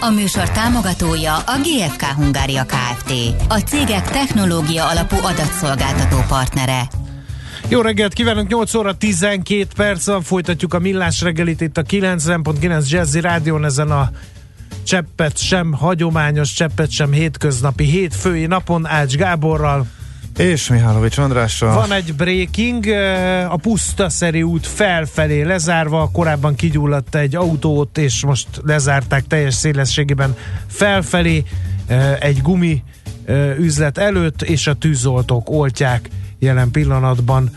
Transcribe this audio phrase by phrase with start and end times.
[0.00, 3.12] A műsor támogatója a GFK Hungária Kft.
[3.48, 6.88] A cégek technológia alapú adatszolgáltató partnere.
[7.68, 13.20] Jó reggelt kívánunk, 8 óra 12 perc folytatjuk a millás reggelit itt a 90.9 Jazzy
[13.20, 14.10] Rádión ezen a
[14.84, 19.86] cseppet sem hagyományos, cseppet sem hétköznapi hétfői napon Ács Gáborral.
[20.36, 21.74] És Mihálovics Andrással.
[21.74, 22.86] Van egy breaking,
[23.48, 30.36] a pusztaszeri út felfelé lezárva, korábban kigyulladt egy autót, és most lezárták teljes szélességében
[30.66, 31.44] felfelé
[32.20, 32.82] egy gumi
[33.58, 37.50] üzlet előtt, és a tűzoltók oltják jelen pillanatban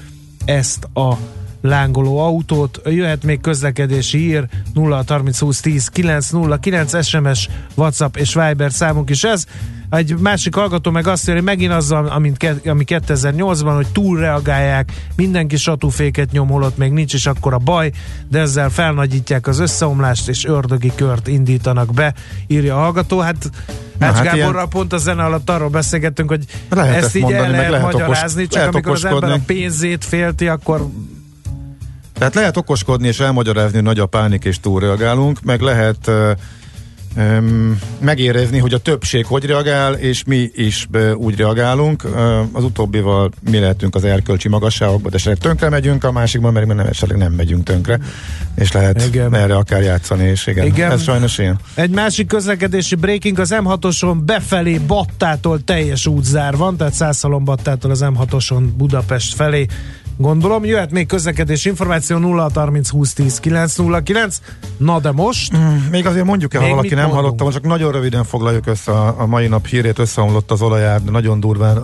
[0.46, 1.18] ezt a
[1.62, 2.82] lángoló autót.
[2.86, 8.72] Jöhet még közlekedési hír 0 30 20 10 9 0 9 SMS, WhatsApp és Viber
[8.72, 9.46] számunk is ez.
[9.90, 16.32] Egy másik hallgató meg azt hogy megint azzal, amint ami 2008-ban, hogy túlreagálják, mindenki satúféket
[16.32, 17.92] nyom, holott még nincs is akkor a baj,
[18.30, 22.14] de ezzel felnagyítják az összeomlást, és ördögi kört indítanak be,
[22.48, 23.20] írja a hallgató.
[23.20, 23.50] Hát
[24.00, 24.70] Ács hát Gáborral ilyen...
[24.70, 27.92] pont a zene alatt arról beszélgettünk, hogy lehet ezt, ezt így mondani, el lehet, lehet
[27.92, 29.18] magyarázni, okos, csak lehet amikor okoskodni.
[29.18, 30.90] az ember a pénzét félti, akkor
[32.20, 36.32] tehát lehet okoskodni és elmagyarázni, hogy nagy a pánik és túlreagálunk, meg lehet uh,
[37.18, 42.04] um, megérezni, hogy a többség hogy reagál, és mi is be, úgy reagálunk.
[42.04, 46.68] Uh, az utóbbival mi lehetünk az erkölcsi magasságokban, de esetleg tönkre megyünk, a másikban mert
[46.68, 48.00] nem, esetleg nem megyünk tönkre,
[48.56, 49.36] és lehet igen.
[49.36, 50.92] erre akár játszani, és igen, igen.
[50.92, 51.60] ez sajnos ilyen.
[51.74, 58.04] Egy másik közlekedési breaking az M6-oson befelé Battától teljes útzár van, tehát Szászalon Battától az
[58.04, 59.66] M6-oson Budapest felé
[60.22, 60.66] gondolom.
[60.66, 64.42] Jöhet még közlekedés információ 0 30 20 10 909.
[64.78, 65.58] Na de most?
[65.58, 69.22] Mm, még azért mondjuk el, ha valaki nem hallotta, csak nagyon röviden foglaljuk össze a,
[69.22, 71.84] a mai nap hírét, összeomlott az olajár, de nagyon durván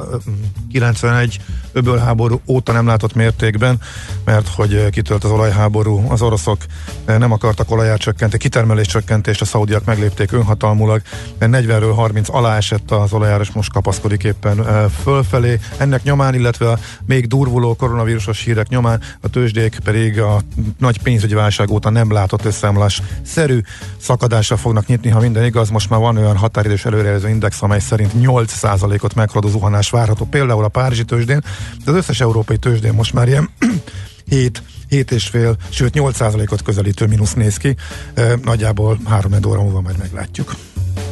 [0.72, 1.40] 91
[1.74, 3.80] öbölháború óta nem látott mértékben,
[4.26, 6.58] mert hogy kitölt az olajháború, az oroszok
[7.06, 11.02] nem akartak olajár csökkenteni, kitermelés csökkentést, a szaudiak meglépték önhatalmulag,
[11.40, 15.60] 40-ről 30 alá esett az olajár, és most kapaszkodik éppen fölfelé.
[15.78, 20.42] Ennek nyomán, illetve a még durvuló koronavírus szokásos hírek nyomán, a tőzsdék pedig a
[20.80, 23.60] nagy pénzügyi válság óta nem látott összeomlás szerű
[23.98, 25.70] szakadásra fognak nyitni, ha minden igaz.
[25.70, 30.68] Most már van olyan határidős előrejelző index, amely szerint 8%-ot meghaladó zuhanás várható, például a
[30.68, 31.44] Párizsi tőzsdén,
[31.84, 33.50] de az összes európai tőzsdén most már ilyen
[34.30, 37.76] 7 7,5, sőt 8%-ot közelítő mínusz néz ki.
[38.44, 40.56] Nagyjából 3 óra múlva majd meglátjuk.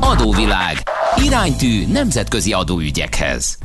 [0.00, 0.76] Adóvilág.
[1.24, 3.58] Iránytű nemzetközi adóügyekhez.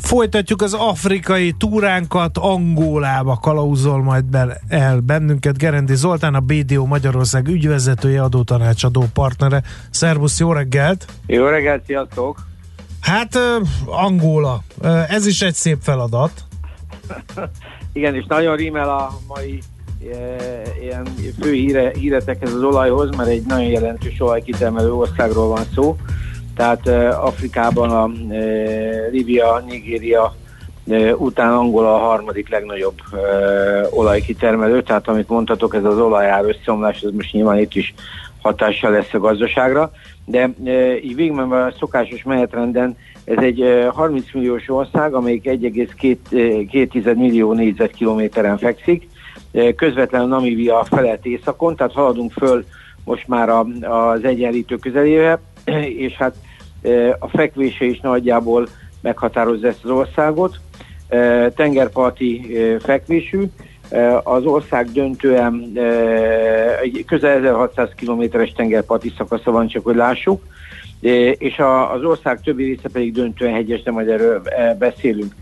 [0.00, 5.58] Folytatjuk az afrikai túránkat, Angolába kalauzol majd be el bennünket.
[5.58, 9.62] Gerendi Zoltán, a BDO Magyarország ügyvezetője, adótanácsadó partnere.
[9.90, 11.06] Szervusz, jó reggelt!
[11.26, 12.46] Jó reggelt, sziasztok!
[13.00, 13.38] Hát,
[13.86, 14.62] Angola,
[15.08, 16.44] ez is egy szép feladat.
[17.92, 19.62] Igen, és nagyon rímel a mai
[20.82, 21.06] ilyen
[21.40, 25.96] fő híre, híretekhez az olajhoz, mert egy nagyon jelentős olajkitermelő országról van szó.
[26.56, 26.88] Tehát
[27.20, 28.10] Afrikában a
[29.10, 30.34] Libia, Nigéria
[31.16, 33.00] után Angola a harmadik legnagyobb
[33.90, 37.94] olajkitermelő, tehát amit mondhatok, ez az olajár összeomlás, ez most nyilván itt is
[38.42, 39.90] hatással lesz a gazdaságra,
[40.24, 40.50] de
[41.02, 49.08] így végül a szokásos menetrenden ez egy 30 milliós ország, amelyik 1,2 millió négyzetkilométeren fekszik,
[49.76, 52.64] közvetlenül Namibia felett északon, tehát haladunk föl
[53.04, 55.40] most már a, az egyenlítő közelébe,
[56.06, 56.34] és hát
[57.18, 58.68] a fekvése is nagyjából
[59.00, 60.60] meghatározza ezt az országot.
[61.54, 63.44] Tengerparti fekvésű,
[64.22, 65.72] az ország döntően
[67.06, 70.42] közel 1600 kilométeres tengerparti szakasza van, csak hogy lássuk,
[71.38, 71.58] és
[71.94, 74.42] az ország többi része pedig döntően hegyes, de majd erről
[74.78, 75.34] beszélünk.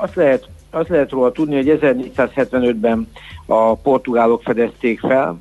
[0.00, 3.08] Azt lehet azt lehet róla tudni, hogy 1475-ben
[3.46, 5.40] a portugálok fedezték fel,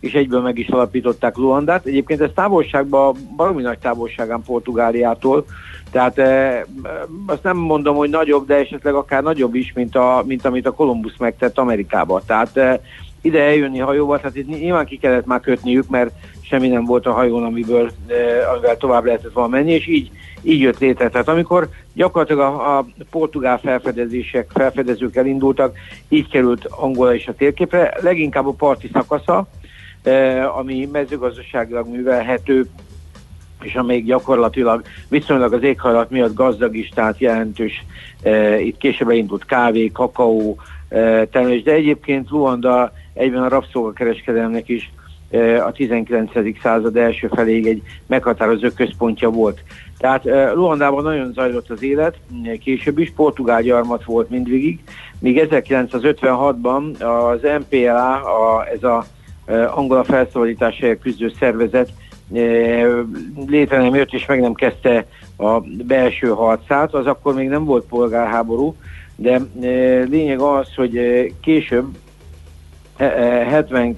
[0.00, 1.86] és egyből meg is alapították Luandát.
[1.86, 5.44] Egyébként ez távolságban, baromi nagy távolságán Portugáliától,
[5.90, 6.64] tehát e,
[7.26, 10.72] azt nem mondom, hogy nagyobb, de esetleg akár nagyobb is, mint, a, mint amit a
[10.72, 12.22] Columbus megtett Amerikába.
[12.26, 12.80] Tehát e,
[13.20, 16.10] ide eljönni hajóval, tehát itt nyilván ki kellett már kötniük, mert
[16.48, 17.90] semmi nem volt a hajón, amiből,
[18.52, 20.10] amivel tovább lehetett volna menni, és így,
[20.42, 21.08] így jött létre.
[21.08, 25.76] Tehát amikor gyakorlatilag a, a portugál felfedezések, felfedezők elindultak,
[26.08, 29.46] így került Angola is a térképre, leginkább a parti szakasza,
[30.02, 32.66] e, ami mezőgazdaságilag művelhető,
[33.62, 37.84] és amelyik gyakorlatilag viszonylag az éghajlat miatt gazdag is, tehát jelentős,
[38.22, 40.56] e, itt később indult kávé, kakaó
[40.88, 44.92] e, termelés, de egyébként Luanda egyben a rabszolgakereskedelmnek is
[45.66, 46.30] a 19.
[46.62, 49.62] század első feléig egy meghatározó központja volt.
[49.98, 52.16] Tehát Luandában nagyon zajlott az élet,
[52.60, 54.78] később is portugál gyarmat volt mindvégig,
[55.18, 59.04] míg 1956-ban az MPLA, a, ez a
[59.74, 61.90] Angola felszabadításáért küzdő szervezet
[63.46, 67.86] létre nem jött és meg nem kezdte a belső harcát, az akkor még nem volt
[67.86, 68.74] polgárháború,
[69.16, 69.40] de
[70.08, 71.00] lényeg az, hogy
[71.40, 71.86] később
[72.96, 73.94] 70,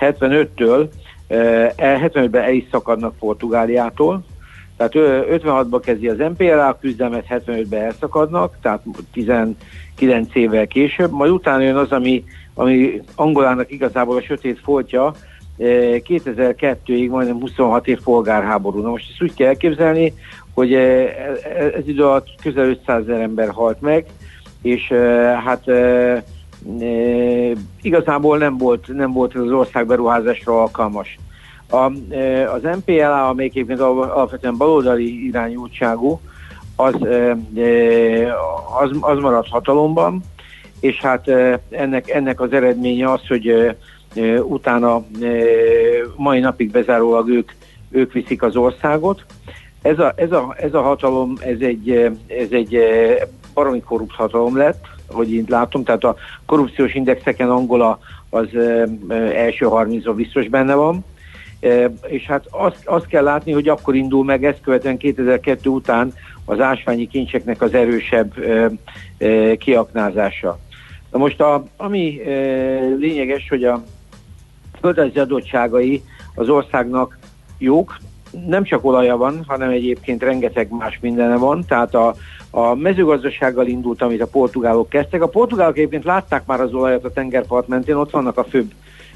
[0.00, 0.88] 75-től
[1.28, 4.24] 75-ben el is szakadnak Portugáliától,
[4.76, 11.62] tehát 56-ban kezdi az MPLA a küzdelmet, 75-ben elszakadnak, tehát 19 évvel később, majd utána
[11.62, 12.24] jön az, ami,
[12.54, 15.14] ami Angolának igazából a sötét foltja,
[15.58, 18.80] 2002-ig majdnem 26 év polgárháború.
[18.80, 20.14] Na most ezt úgy kell elképzelni,
[20.54, 24.06] hogy ez idő alatt közel 500 ezer ember halt meg,
[24.62, 24.92] és
[25.44, 25.64] hát
[27.82, 31.18] igazából nem volt, nem volt az ország beruházásra alkalmas.
[31.70, 31.76] A,
[32.54, 36.20] az MPLA, amelyik egyébként alapvetően baloldali irányultságú,
[36.76, 36.94] az,
[38.80, 40.20] az, az maradt hatalomban,
[40.80, 41.28] és hát
[41.70, 43.76] ennek, ennek az eredménye az, hogy
[44.42, 45.04] utána
[46.16, 47.52] mai napig bezárólag ők,
[47.90, 49.24] ők viszik az országot.
[49.82, 51.90] Ez a, ez a, ez a hatalom, ez egy,
[52.26, 52.78] ez egy
[53.54, 56.16] baromi korrupt hatalom lett, hogy én látom, tehát a
[56.46, 57.98] korrupciós indexeken Angola
[58.30, 58.48] az
[59.34, 61.04] első 30 biztos benne van,
[62.06, 66.12] és hát azt, azt kell látni, hogy akkor indul meg ezt követően 2002 után
[66.44, 68.34] az ásványi kincseknek az erősebb
[69.58, 70.58] kiaknázása.
[71.10, 72.20] Na most a, ami
[72.98, 73.82] lényeges, hogy a
[74.80, 76.02] földrajzi adottságai
[76.34, 77.18] az országnak
[77.58, 77.96] jók,
[78.46, 82.14] nem csak olaja van, hanem egyébként rengeteg más mindene van, tehát a,
[82.50, 85.22] a mezőgazdasággal indult, amit a portugálok kezdtek.
[85.22, 88.70] A portugálok egyébként látták már az olajat a tengerpart mentén, ott vannak a főbb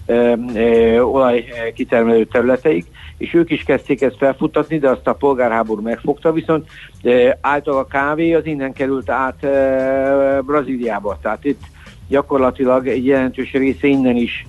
[0.06, 1.44] ö, ö, olaj
[1.74, 2.86] kitermelő területeik,
[3.16, 6.68] és ők is kezdték ezt felfuttatni, de azt a polgárháború megfogta, viszont
[7.02, 11.62] ö, által a kávé az innen került át ö, Brazíliába, tehát itt
[12.08, 14.46] gyakorlatilag egy jelentős része innen is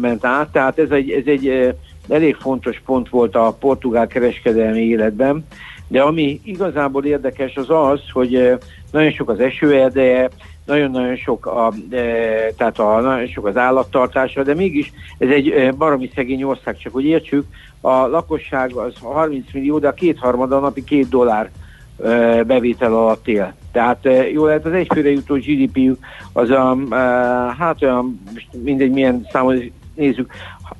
[0.00, 0.48] ment át.
[0.48, 1.74] Tehát ez egy, ez egy
[2.08, 5.46] elég fontos pont volt a portugál kereskedelmi életben.
[5.88, 8.58] De ami igazából érdekes az az, hogy
[8.90, 10.28] nagyon sok az esőerdeje,
[10.66, 11.72] nagyon-nagyon sok, a,
[12.56, 17.04] tehát a, nagyon sok az állattartása, de mégis ez egy baromi szegény ország, csak hogy
[17.04, 17.44] értsük,
[17.80, 21.50] a lakosság az 30 millió, de a kétharmada napi két dollár
[22.46, 23.54] bevétel alatt él.
[23.72, 25.98] Tehát jó lehet az egyfőre jutó GDP-jük
[26.32, 26.76] az a,
[27.58, 28.20] hát olyan,
[28.62, 29.56] mindegy milyen számot
[29.94, 30.32] nézzük,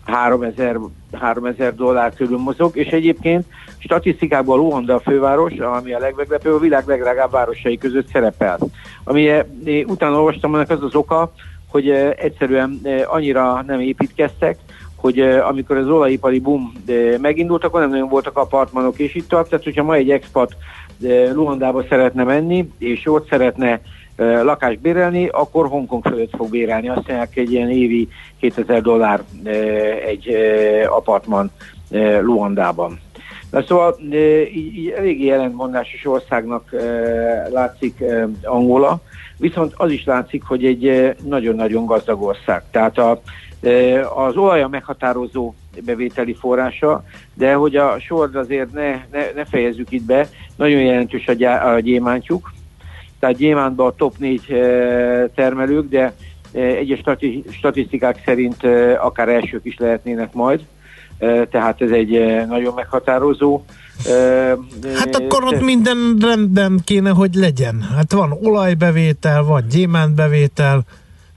[0.04, 0.78] 3000,
[1.16, 3.44] 3000 dollár körül mozog, és egyébként
[3.78, 8.58] statisztikákban Luanda a főváros, ami a legmeglepőbb, a világ legdrágább városai között szerepel.
[9.04, 9.30] Ami
[9.86, 11.32] utána olvastam, annak az az oka,
[11.68, 14.58] hogy egyszerűen annyira nem építkeztek,
[14.96, 16.72] hogy amikor az olajipari boom
[17.20, 20.56] megindult, akkor nem nagyon voltak apartmanok, és itt tart, tehát hogyha ma egy expat
[21.32, 23.80] Luandába szeretne menni, és ott szeretne
[24.16, 26.88] lakást bérelni, akkor Hongkong fölött fog bérelni.
[26.88, 28.08] Azt mondják, egy ilyen évi
[28.40, 29.22] 2000 dollár
[30.06, 30.36] egy
[30.88, 31.50] apartman
[32.20, 33.00] Luandában.
[33.50, 33.96] Na szóval
[34.54, 36.74] így, így eléggé ellentmondásos országnak
[37.50, 38.04] látszik
[38.42, 39.00] Angola,
[39.36, 42.62] viszont az is látszik, hogy egy nagyon-nagyon gazdag ország.
[42.70, 43.20] Tehát a,
[44.14, 45.54] az olaj a meghatározó
[45.84, 47.04] bevételi forrása,
[47.34, 51.72] de hogy a sor azért ne, ne, ne fejezzük itt be, nagyon jelentős a, gyá,
[51.72, 52.52] a gyémántjuk,
[53.26, 54.40] tehát gyémántban a top 4
[55.34, 56.14] termelők, de
[56.52, 58.56] egyes stati, statisztikák szerint
[58.98, 60.60] akár elsők is lehetnének majd,
[61.50, 63.62] tehát ez egy nagyon meghatározó
[64.94, 67.86] Hát akkor ott minden rendben kéne, hogy legyen.
[67.96, 70.80] Hát van olajbevétel, van gyémántbevétel,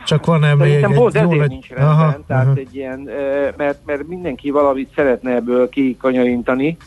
[0.06, 0.94] csak van-e még egy...
[0.94, 1.50] pont ezért egy...
[1.50, 2.56] nincs rendben, aha, tehát aha.
[2.56, 3.10] egy ilyen,
[3.58, 6.78] mert, mert mindenki valamit szeretne ebből kikanyarintani,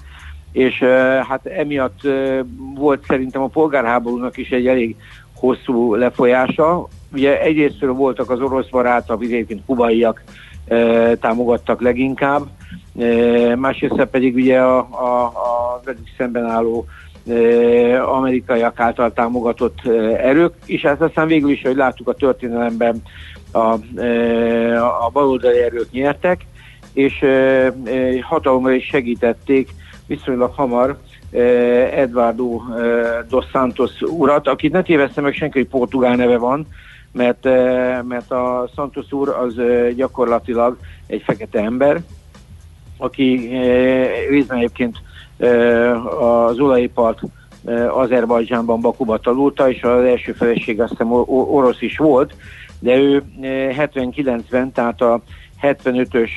[0.52, 0.78] és
[1.28, 2.00] hát emiatt
[2.74, 4.96] volt szerintem a polgárháborúnak is egy elég
[5.34, 6.88] hosszú lefolyása.
[7.12, 10.22] Ugye egyrésztről voltak az orosz barátok, egyébként kubaiak,
[11.20, 12.42] támogattak leginkább.
[13.56, 16.86] Másrészt pedig ugye a, a, a velük szemben álló
[18.06, 23.02] amerikaiak által támogatott erők, és ezt aztán végül is, hogy láttuk a történelemben,
[23.52, 23.72] a,
[25.04, 26.46] a baloldali erők nyertek,
[26.92, 27.24] és
[28.22, 29.68] hatalomra is segítették
[30.16, 30.98] viszonylag hamar
[31.94, 32.60] Eduardo
[33.28, 36.66] dos Santos urat, akit ne téveszte meg senki, hogy portugál neve van,
[37.12, 37.44] mert,
[38.08, 39.54] mert a Santos úr az
[39.94, 40.76] gyakorlatilag
[41.06, 42.00] egy fekete ember,
[42.98, 43.50] aki
[44.28, 44.96] részben egyébként
[46.20, 47.20] az olajipart
[47.88, 52.34] Azerbajdzsánban, Bakuba tanulta, és az első feleség azt hiszem orosz is volt,
[52.78, 55.22] de ő 79-ben, tehát a
[55.62, 56.30] 75-ös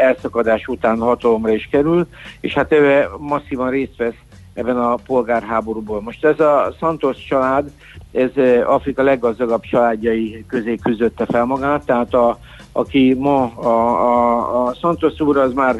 [0.00, 2.06] elszakadás után hatalomra is kerül,
[2.40, 4.14] és hát ő masszívan részt vesz
[4.54, 6.02] ebben a polgárháborúból.
[6.02, 7.70] Most ez a Santos család,
[8.12, 8.30] ez
[8.66, 12.38] Afrika leggazdagabb családjai közé küzdötte fel magát, tehát a,
[12.72, 15.76] aki ma a, a, a Santos úr az már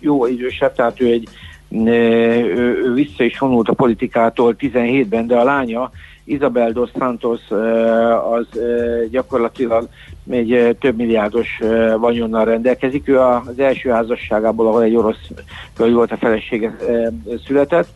[0.00, 1.28] jó idősebb, tehát ő egy
[1.68, 5.90] ő, ő vissza is vonult a politikától 17-ben, de a lánya
[6.24, 7.40] Isabel dos Santos
[8.32, 8.46] az
[9.10, 9.88] gyakorlatilag
[10.30, 11.60] egy több milliárdos
[11.98, 13.08] vagyonnal rendelkezik.
[13.08, 15.28] Ő az első házasságából, ahol egy orosz
[15.76, 16.76] hölgy volt a felesége
[17.46, 17.88] született,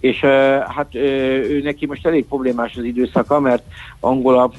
[0.00, 0.20] és
[0.68, 3.62] hát ő neki most elég problémás az időszaka, mert
[4.00, 4.50] Angola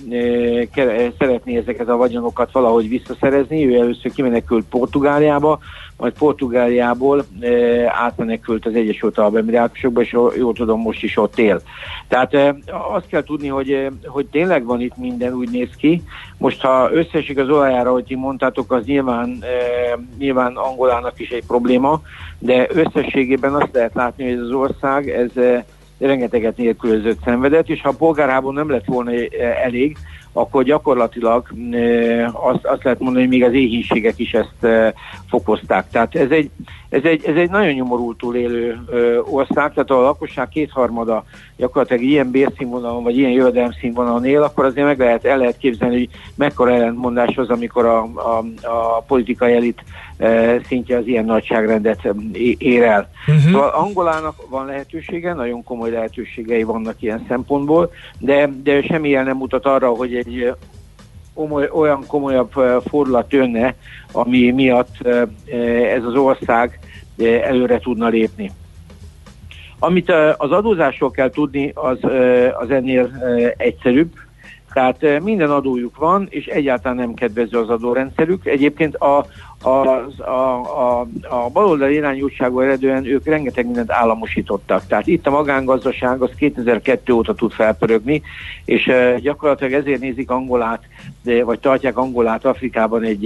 [1.17, 5.59] szeretné ezeket a vagyonokat valahogy visszaszerezni, ő először kimenekült Portugáliába,
[5.99, 7.47] majd Portugáliából e,
[8.03, 11.61] átmenekült az Egyesült Arab Emirátusokba, és jól tudom, most is ott él.
[12.07, 12.55] Tehát e,
[12.93, 16.03] azt kell tudni, hogy, e, hogy tényleg van itt minden, úgy néz ki.
[16.37, 19.43] Most, ha összesik az olajára, hogy ti mondtátok, az nyilván,
[20.17, 22.01] nyilván Angolának is egy probléma,
[22.39, 25.31] de összességében azt lehet látni, hogy ez az ország, ez
[25.99, 29.11] rengeteget nélkülözött szenvedett, és ha a polgárháború nem lett volna
[29.63, 29.97] elég,
[30.33, 31.47] akkor gyakorlatilag
[32.33, 34.67] azt, azt lehet mondani, hogy még az éhínségek is ezt
[35.29, 35.89] fokozták.
[35.91, 36.49] Tehát ez egy,
[36.89, 38.79] ez egy, ez egy nagyon nyomorultul élő
[39.31, 41.23] ország, tehát a lakosság kétharmada
[41.57, 45.97] gyakorlatilag ilyen bérszínvonalon, vagy ilyen jövedelem színvonalon él, akkor azért meg lehet, el lehet képzelni,
[45.97, 49.83] hogy mekkora ellentmondás az, amikor a, a, a politikai elit
[50.67, 52.13] szintje az ilyen nagyságrendet
[52.57, 53.09] ér el.
[53.27, 53.51] Uh-huh.
[53.51, 59.65] Szóval Angolának van lehetősége, nagyon komoly lehetőségei vannak ilyen szempontból, de, de semmilyen nem mutat
[59.65, 60.53] arra, hogy egy
[61.71, 62.51] olyan komolyabb
[62.87, 63.75] fordulat jönne,
[64.11, 65.07] ami miatt
[65.93, 66.79] ez az ország
[67.41, 68.51] előre tudna lépni.
[69.79, 71.97] Amit az adózásról kell tudni, az,
[72.59, 73.09] az ennél
[73.57, 74.11] egyszerűbb.
[74.73, 78.45] Tehát minden adójuk van, és egyáltalán nem kedvező az adórendszerük.
[78.45, 79.25] Egyébként a,
[79.61, 80.53] az, a,
[80.99, 84.87] a, a baloldali irányultságú eredően ők rengeteg mindent államosítottak.
[84.87, 88.21] Tehát itt a magángazdaság az 2002 óta tud felpörögni,
[88.65, 90.83] és gyakorlatilag ezért nézik Angolát,
[91.43, 93.21] vagy tartják Angolát Afrikában egy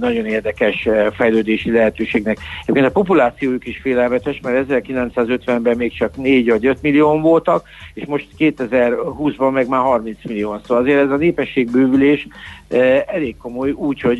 [0.00, 2.38] nagyon érdekes fejlődési lehetőségnek.
[2.62, 8.06] Egyébként a populációjuk is félelmetes, mert 1950-ben még csak 4 vagy 5 millió voltak, és
[8.06, 10.58] most 2020-ban meg már 30 millió.
[10.66, 12.26] Szóval azért ez a népességbővülés
[13.06, 14.18] elég komoly, úgyhogy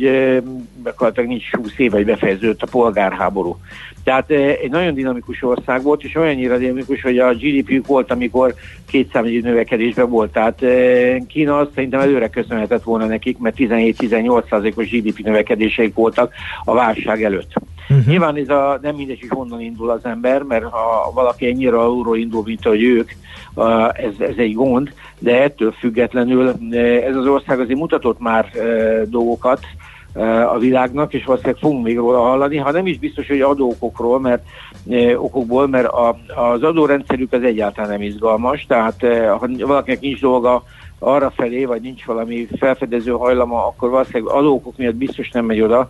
[0.83, 3.57] gyakorlatilag nincs 20 éve, hogy befejeződött a polgárháború.
[4.03, 8.53] Tehát egy nagyon dinamikus ország volt, és olyannyira dinamikus, hogy a GDP-ük volt, amikor
[8.87, 10.31] kétszámjegyű növekedésben volt.
[10.31, 10.63] Tehát
[11.27, 17.23] Kína azt szerintem előre köszönhetett volna nekik, mert 17-18 os GDP növekedéseik voltak a válság
[17.23, 17.51] előtt.
[17.89, 18.05] Uh-huh.
[18.05, 22.17] Nyilván ez a, nem mindegy, hogy honnan indul az ember, mert ha valaki ennyire alulról
[22.17, 23.11] indul, mint hogy ők,
[23.93, 26.55] ez, ez egy gond, de ettől függetlenül
[27.07, 28.49] ez az ország azért mutatott már
[29.09, 29.59] dolgokat,
[30.53, 34.43] a világnak, és valószínűleg fogunk még róla hallani, ha nem is biztos, hogy adóokokról, mert
[35.15, 39.05] okokból, mert a, az adórendszerük az egyáltalán nem izgalmas, tehát
[39.39, 40.63] ha valakinek nincs dolga
[40.99, 45.89] arra felé, vagy nincs valami felfedező hajlama, akkor valószínűleg adókok miatt biztos nem megy oda.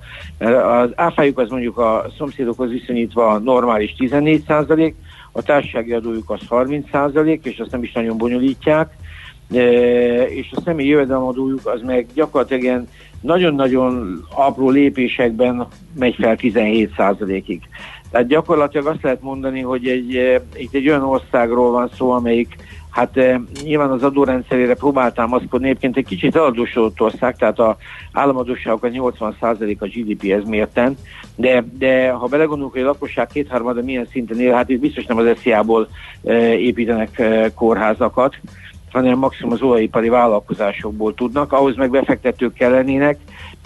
[0.84, 4.96] Az áfájuk az mondjuk a szomszédokhoz viszonyítva normális 14 százalék,
[5.32, 8.94] a társasági adójuk az 30 százalék, és azt nem is nagyon bonyolítják,
[10.28, 12.88] és a személyi jövedelemadójuk az meg gyakorlatilag ilyen
[13.22, 17.62] nagyon-nagyon apró lépésekben megy fel 17 százalékig.
[18.12, 22.58] Tehát gyakorlatilag azt lehet mondani, hogy egy, itt egy olyan országról van szó, amelyik
[22.92, 27.78] Hát e, nyilván az adórendszerére próbáltam azt egyébként egy kicsit eladósodott ország, tehát a
[28.12, 30.98] államadóságok a 80% a GDP-hez mérten,
[31.36, 35.18] de, de ha belegondolunk, hogy a lakosság kétharmada milyen szinten él, hát itt biztos nem
[35.18, 35.88] az SZIA-ból
[36.24, 37.22] e, építenek
[37.56, 38.36] kórházakat,
[38.92, 43.18] hanem maximum az olajipari vállalkozásokból tudnak, ahhoz meg befektetők kellenének,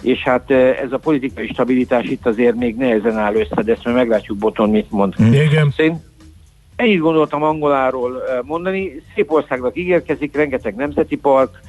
[0.02, 3.96] és hát ez a politikai stabilitás itt azért még nehezen áll össze, de ezt majd
[3.96, 5.14] meglátjuk Boton mit mond.
[5.32, 5.70] Igen.
[5.76, 6.00] Szerint
[6.76, 9.02] ennyit gondoltam Angoláról mondani.
[9.14, 11.60] Szép országnak ígérkezik, rengeteg nemzeti park,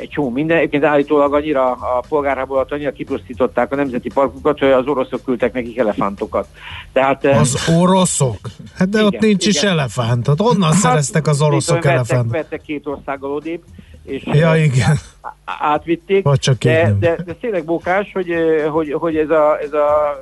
[0.00, 0.56] egy csomó minden.
[0.56, 5.78] Egyébként állítólag annyira a polgárháborút annyira kipusztították a nemzeti parkokat, hogy az oroszok küldtek nekik
[5.78, 6.46] elefántokat.
[6.92, 8.38] Tehát, az oroszok?
[8.74, 9.62] Hát de igen, ott nincs igen.
[9.62, 10.26] is elefánt.
[10.26, 12.30] Hát onnan hát, szereztek az oroszok elefánt?
[12.30, 13.62] Vettek, vettek két országgal odébb,
[14.04, 14.98] és ja, igen.
[15.44, 16.24] átvitték.
[16.24, 18.34] Vagy csak de, de, de, tényleg bókás, hogy,
[18.70, 20.18] hogy, hogy ez a, ez a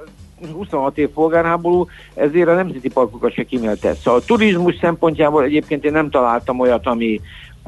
[0.52, 3.94] 26 év polgárháború, ezért a nemzeti parkokat se kimelte.
[3.94, 7.20] Szóval a turizmus szempontjából egyébként én nem találtam olyat, ami,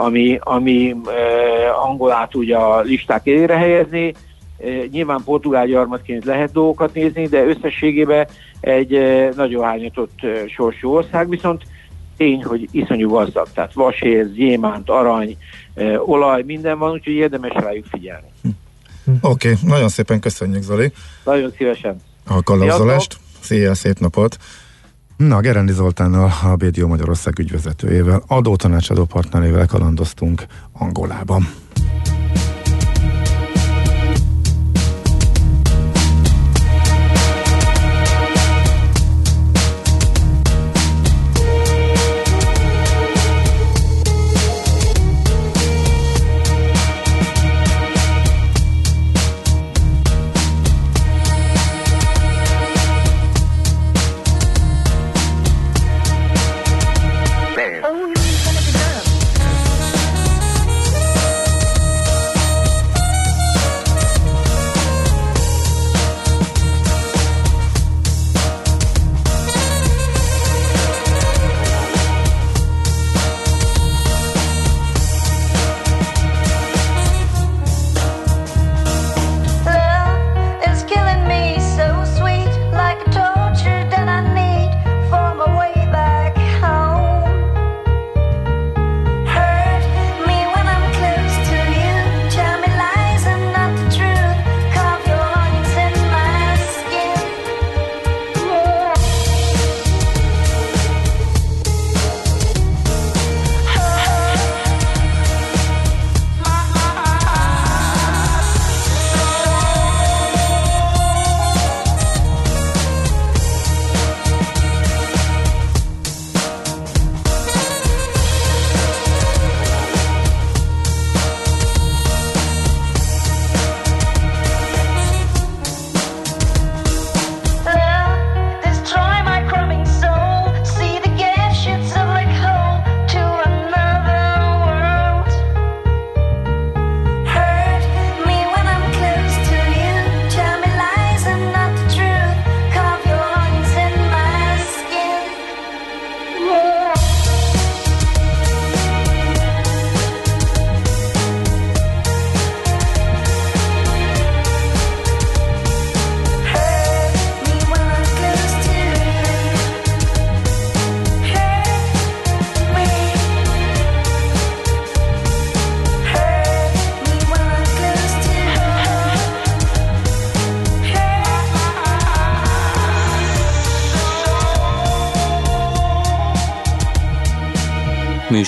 [0.05, 0.97] ami, ami
[1.87, 4.15] Angolát ugye a listák élére helyezni.
[4.91, 8.27] Nyilván portugál gyarmatként lehet dolgokat nézni, de összességében
[8.61, 8.99] egy
[9.37, 10.19] nagyon hányatott
[10.57, 11.63] sorsú ország, viszont
[12.17, 15.37] tény, hogy iszonyú gazdag, tehát vasérz, gyémánt, arany,
[16.07, 18.27] olaj, minden van, úgyhogy érdemes rájuk figyelni.
[19.21, 20.93] Oké, okay, nagyon szépen köszönjük Zoli.
[21.25, 23.17] Nagyon szívesen a kalauzolást.
[23.41, 24.37] Szia, szép napot!
[25.27, 31.49] Na, Gerendi Zoltánnal, a BDO Magyarország ügyvezetőjével, adótanácsadó partnerével kalandoztunk Angolában.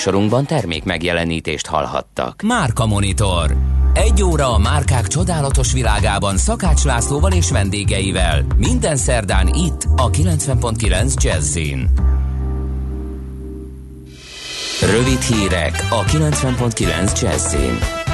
[0.05, 2.41] Műsorunkban termék megjelenítést hallhattak.
[2.41, 3.55] Márka Monitor.
[3.93, 8.45] Egy óra a márkák csodálatos világában Szakács Lászlóval és vendégeivel.
[8.57, 11.89] Minden szerdán itt a 90.9 Jazzin.
[14.81, 18.04] Rövid hírek a 90.9 Jazzin.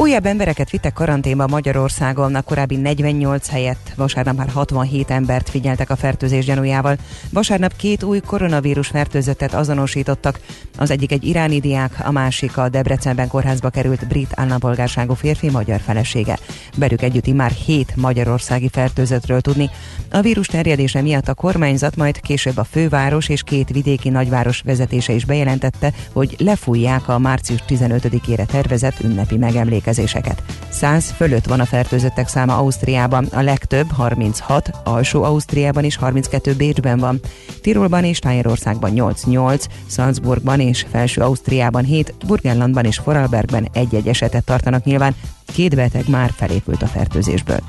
[0.00, 5.96] Újabb embereket vittek karanténba Magyarországon, a korábbi 48 helyett vasárnap már 67 embert figyeltek a
[5.96, 6.96] fertőzés gyanújával.
[7.30, 10.40] Vasárnap két új koronavírus fertőzöttet azonosítottak,
[10.78, 15.80] az egyik egy iráni diák, a másik a Debrecenben kórházba került brit állampolgárságú férfi magyar
[15.80, 16.38] felesége.
[16.76, 19.70] Berük együtt már hét magyarországi fertőzöttről tudni.
[20.10, 25.12] A vírus terjedése miatt a kormányzat majd később a főváros és két vidéki nagyváros vezetése
[25.12, 29.36] is bejelentette, hogy lefújják a március 15-ére tervezett ünnepi
[29.90, 30.42] megemlékezéseket.
[30.70, 36.98] 100 fölött van a fertőzöttek száma Ausztriában, a legtöbb 36, alsó Ausztriában is 32 Bécsben
[36.98, 37.20] van,
[37.60, 44.84] Tirolban és Tájérországban 8-8, Salzburgban és Felső Ausztriában 7, Burgenlandban és Foralbergben egy-egy esetet tartanak
[44.84, 45.14] nyilván,
[45.52, 47.60] két beteg már felépült a fertőzésből.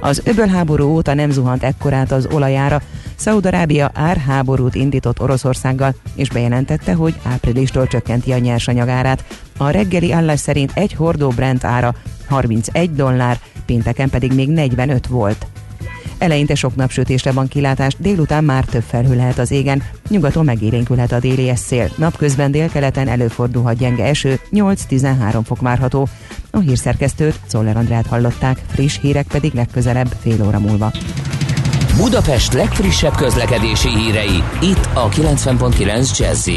[0.00, 2.82] Az öbölháború óta nem zuhant ekkorát az olajára,
[3.16, 9.24] Szaudarábia árháborút indított Oroszországgal, és bejelentette, hogy áprilistól csökkenti a nyersanyagárát.
[9.56, 11.94] A reggeli állás szerint egy hordó Brent ára
[12.28, 15.46] 31 dollár, pénteken pedig még 45 volt.
[16.18, 21.18] Eleinte sok napsütésre van kilátás, délután már több felhő lehet az égen, nyugaton megélénkülhet a
[21.18, 21.90] déli szél.
[21.96, 26.08] Napközben délkeleten előfordulhat gyenge eső, 8-13 fok várható.
[26.50, 30.92] A hírszerkesztőt, Czoller Andrát hallották, friss hírek pedig legközelebb fél óra múlva.
[31.96, 36.50] Budapest legfrissebb közlekedési hírei, itt a 90.9 jazz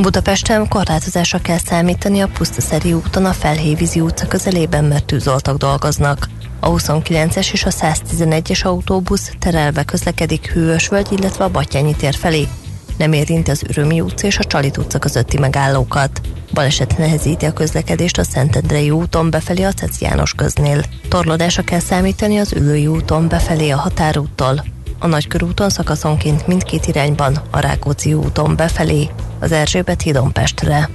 [0.00, 6.28] Budapesten korlátozásra kell számítani a Pusztaszeri úton a Felhévízi utca közelében, mert tűzoltak dolgoznak.
[6.60, 12.48] A 29-es és a 111-es autóbusz terelve közlekedik Hűvösvölgy, illetve a Batyányi tér felé.
[12.96, 16.20] Nem érinti az Ürömi utca és a Csalit utca közötti megállókat.
[16.52, 20.84] Baleset nehezíti a közlekedést a Szentendrei úton befelé a Cec János köznél.
[21.08, 24.64] Torlódásra kell számítani az Ülői úton befelé a határúttól,
[24.98, 30.90] a Nagykörúton szakaszonként mindkét irányban, a Rákóczi úton befelé, az Erzsébet hídon Pestre.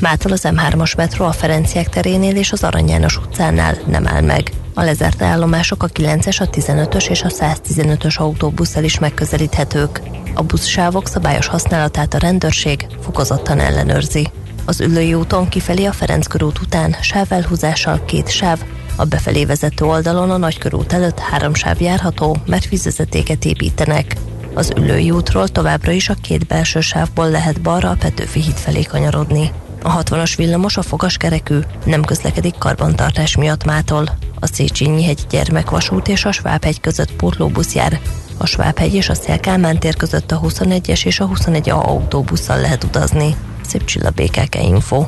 [0.00, 4.52] Mától az M3-as metró a Ferenciek terénél és az Arany János utcánál nem áll meg.
[4.74, 10.00] A lezárt állomások a 9-es, a 15-ös és a 115-ös autóbusszal is megközelíthetők.
[10.34, 14.28] A buszsávok szabályos használatát a rendőrség fokozottan ellenőrzi.
[14.64, 18.64] Az Üllői úton kifelé a Ferenc körút után sávelhúzással két sáv,
[18.96, 24.16] a befelé vezető oldalon a Nagykörút előtt három sáv járható, mert vízvezetéket építenek.
[24.54, 28.82] Az Üllői útról továbbra is a két belső sávból lehet balra a Petőfi híd felé
[28.82, 29.50] kanyarodni.
[29.82, 34.08] A 60-as villamos a fogaskerekű, nem közlekedik karbantartás miatt mától.
[34.40, 38.00] A Széchenyi hegy gyermekvasút és a Svábhegy között pótlóbusz jár.
[38.38, 43.36] A Svábhegy és a Szélkálmán tér között a 21-es és a 21A autóbusszal lehet utazni.
[43.66, 45.04] Szép csilla BKK Info.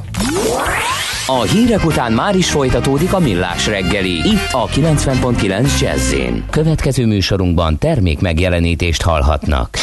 [1.27, 4.13] A hírek után már is folytatódik a millás reggeli.
[4.13, 6.15] Itt a 90.9 jazz
[6.51, 9.79] Következő műsorunkban termék megjelenítést hallhatnak.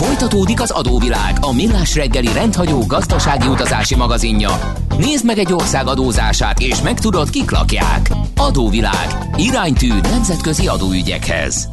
[0.00, 4.50] Folytatódik az adóvilág, a millás reggeli rendhagyó gazdasági utazási magazinja.
[4.98, 8.10] Nézd meg egy ország adózását, és megtudod, kik lakják.
[8.36, 9.06] Adóvilág.
[9.36, 11.68] Iránytű nemzetközi adóügyekhez.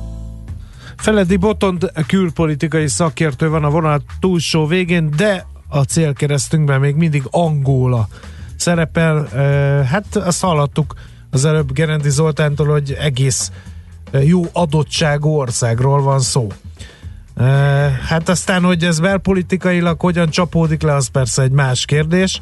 [0.97, 8.07] Feledi Botond külpolitikai szakértő van a vonal túlsó végén, de a célkeresztünkben még mindig Angola
[8.55, 9.27] szerepel.
[9.85, 10.93] Hát azt hallottuk
[11.29, 13.51] az előbb Gerendi Zoltántól, hogy egész
[14.11, 16.47] jó adottságú országról van szó.
[18.07, 22.39] Hát aztán, hogy ez belpolitikailag hogyan csapódik le, az persze egy más kérdés.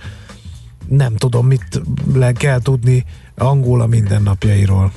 [0.88, 1.82] Nem tudom, mit
[2.14, 3.06] le kell tudni
[3.38, 4.92] Angola mindennapjairól.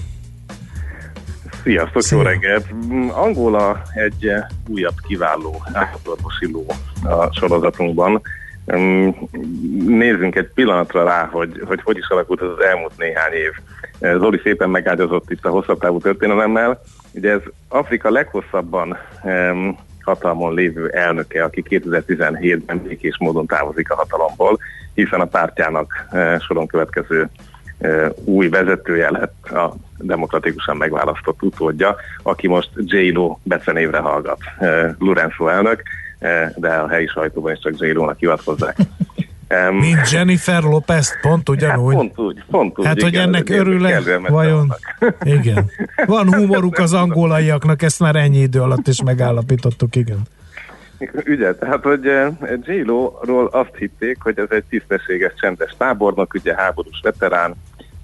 [1.62, 2.18] Sziasztok, Szia.
[2.18, 2.66] jó reggelt!
[3.12, 4.30] Angola egy
[4.68, 6.66] újabb kiváló állatorvosi ló
[7.02, 8.20] a sorozatunkban.
[9.86, 13.52] Nézzünk egy pillanatra rá, hogy, hogy hogy is alakult ez az elmúlt néhány év.
[14.18, 16.80] Zoli szépen megágyazott itt a hosszabb távú történelemmel.
[17.12, 24.58] Ugye ez Afrika leghosszabban um, hatalmon lévő elnöke, aki 2017-ben békés módon távozik a hatalomból,
[24.94, 27.28] hiszen a pártjának uh, soron következő
[27.78, 35.46] uh, új vezetője lett a demokratikusan megválasztott utódja, aki most J-Lo becenévre hallgat, uh, Lorenzo
[35.46, 35.82] elnök
[36.56, 38.76] de a helyi sajtóban is csak j nak hivatkozzák.
[39.70, 41.94] Mint Jennifer Lopez, pont ugyanúgy.
[41.94, 42.86] Hát pont úgy, pont úgy.
[42.86, 44.74] Hát, hogy igen, ennek örül-e, vajon?
[45.22, 45.70] Igen.
[46.06, 50.22] Van humoruk az angolaiaknak, ezt már ennyi idő alatt is megállapítottuk, igen.
[51.26, 52.32] Ugye, tehát, hogy eh,
[52.62, 52.82] j
[53.22, 57.54] ról azt hitték, hogy ez egy tisztességes, csendes tábornok, ugye háborús veterán,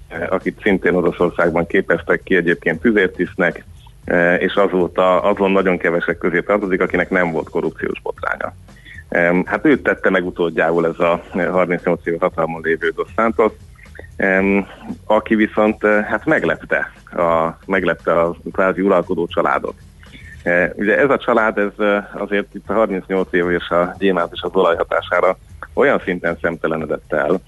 [0.07, 3.63] eh, akit szintén Oroszországban képeztek ki egyébként tüzértisztnek,
[4.05, 8.53] E, és azóta azon nagyon kevesek közé tartozik, akinek nem volt korrupciós botránya.
[9.45, 13.51] Hát őt tette meg utódjául ez a 38 év hatalmon lévő Dos Santos,
[15.05, 19.75] aki viszont hát meglepte a, meglepte a kvázi uralkodó családot.
[20.75, 24.51] Ugye ez a család, ez azért itt a 38 év és a gyémánt és az
[24.53, 24.75] olaj
[25.73, 27.41] olyan szinten szemtelenedett el,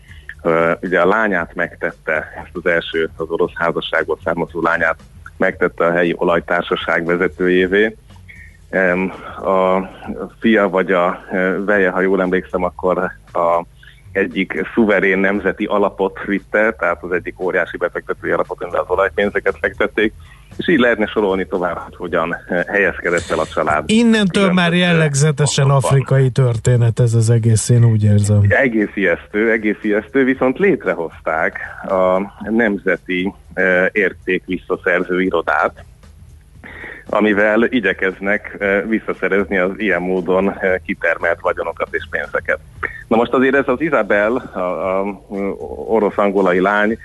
[0.81, 4.99] ugye a lányát megtette, ezt az első az orosz házasságból származó lányát
[5.37, 7.95] megtette a helyi olajtársaság vezetőjévé.
[8.69, 9.81] A
[10.39, 12.97] fia vagy a e, veje, ha jól emlékszem, akkor
[13.33, 13.65] a
[14.11, 20.13] egyik szuverén nemzeti alapot vitte, tehát az egyik óriási befektetői alapot, amivel az olajpénzeket fektették,
[20.57, 23.83] és így lehetne sorolni tovább, hogy hogyan e, helyezkedett el a család.
[23.89, 28.41] Innentől már jellegzetesen afrikai történet ez az egész, én úgy érzem.
[28.47, 35.85] Egész ijesztő, egész ijesztő, viszont létrehozták a Nemzeti e, Érték Visszaszerző Irodát,
[37.09, 42.59] amivel igyekeznek visszaszerezni az ilyen módon kitermelt vagyonokat és pénzeket.
[43.07, 45.03] Na most azért ez az Isabel, a, a
[45.87, 46.97] orosz-angolai lány,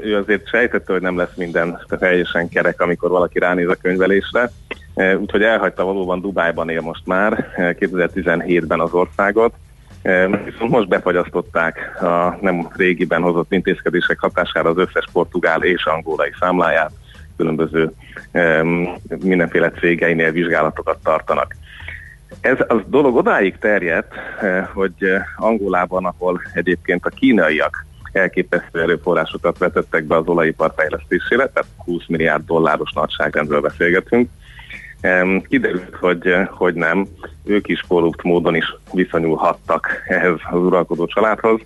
[0.00, 4.50] ő azért sejtette, hogy nem lesz minden teljesen kerek, amikor valaki ránéz a könyvelésre,
[5.20, 9.54] úgyhogy elhagyta valóban Dubájban él most már, 2017-ben az országot,
[10.44, 16.92] Viszont most befagyasztották a nem régiben hozott intézkedések hatására az összes portugál és angolai számláját,
[17.36, 17.92] különböző
[19.18, 21.56] mindenféle cégeinél vizsgálatokat tartanak.
[22.40, 24.14] Ez a dolog odáig terjedt,
[24.72, 24.94] hogy
[25.36, 32.44] Angolában, ahol egyébként a kínaiak elképesztő erőforrásokat vetettek be az olajipar fejlesztésére, tehát 20 milliárd
[32.44, 34.30] dolláros nagyságrendről beszélgetünk.
[35.48, 37.06] Kiderült, hogy, hogy nem,
[37.44, 41.60] ők is korrupt módon is viszonyulhattak ehhez az uralkodó családhoz,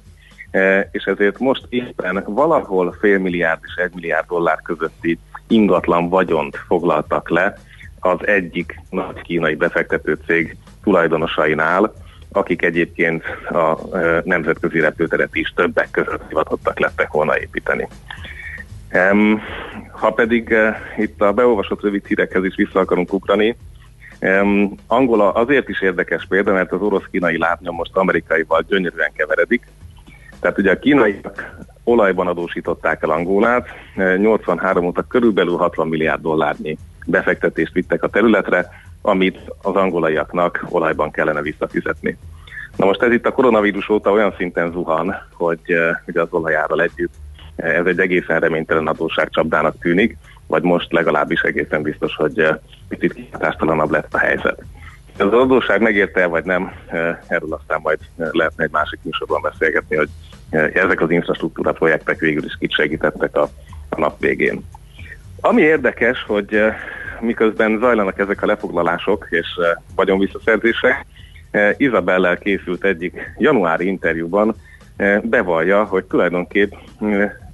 [0.91, 7.29] és ezért most éppen valahol fél milliárd és egy milliárd dollár közötti ingatlan vagyont foglaltak
[7.29, 7.59] le
[8.01, 11.95] az egyik nagy kínai befektető cég tulajdonosainál,
[12.33, 13.79] akik egyébként a
[14.25, 17.89] nemzetközi repülteret is többek között hivatottak lettek volna építeni.
[19.91, 20.55] Ha pedig
[20.97, 23.57] itt a beolvasott rövid hírekhez is vissza akarunk ugrani,
[24.87, 29.67] Angola azért is érdekes példa, mert az orosz-kínai lábnyom most amerikaival gyönyörűen keveredik.
[30.47, 33.69] Tehát ugye a kínaiak olajban adósították el Angolát,
[34.17, 38.69] 83 óta körülbelül 60 milliárd dollárnyi befektetést vittek a területre,
[39.03, 42.17] amit az angolaiaknak olajban kellene visszafizetni.
[42.77, 45.61] Na most ez itt a koronavírus óta olyan szinten zuhan, hogy
[46.07, 47.15] ugye az olajárral együtt
[47.57, 52.49] ez egy egészen reménytelen adósságcsapdának tűnik, vagy most legalábbis egészen biztos, hogy
[52.89, 54.63] picit kihatástalanabb lett a helyzet.
[55.19, 56.73] Az adósság megérte vagy nem,
[57.27, 60.09] erről aztán majd lehetne egy másik műsorban beszélgetni, hogy
[60.51, 63.51] ezek az infrastruktúra projektek végül is kit segítettek a,
[63.89, 64.65] a nap végén.
[65.41, 66.61] Ami érdekes, hogy
[67.21, 69.47] miközben zajlanak ezek a lefoglalások és
[69.95, 71.07] vagyonvisszaszerzések,
[71.77, 74.55] Izabellel készült egyik januári interjúban
[75.23, 76.73] bevallja, hogy tulajdonképp,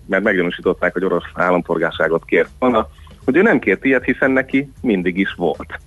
[0.07, 2.89] mert meggyanúsították, hogy orosz állampolgárságot kért volna,
[3.25, 5.81] hogy ő nem kért ilyet, hiszen neki mindig is volt.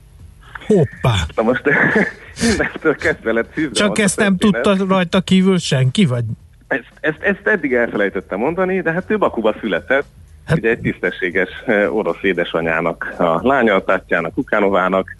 [0.68, 1.14] Hoppá!
[1.36, 1.64] Na most
[2.48, 6.24] mindentől kezdve lett Csak ezt nem tudta rajta kívül senki, vagy?
[6.68, 10.06] Ezt, ezt, ezt eddig elfelejtettem mondani, de hát ő Bakuba született,
[10.46, 10.58] Hát...
[10.58, 11.50] Ugye egy tisztességes
[11.90, 15.16] orosz édesanyának, a lánya, Tatjának, Kukánovának,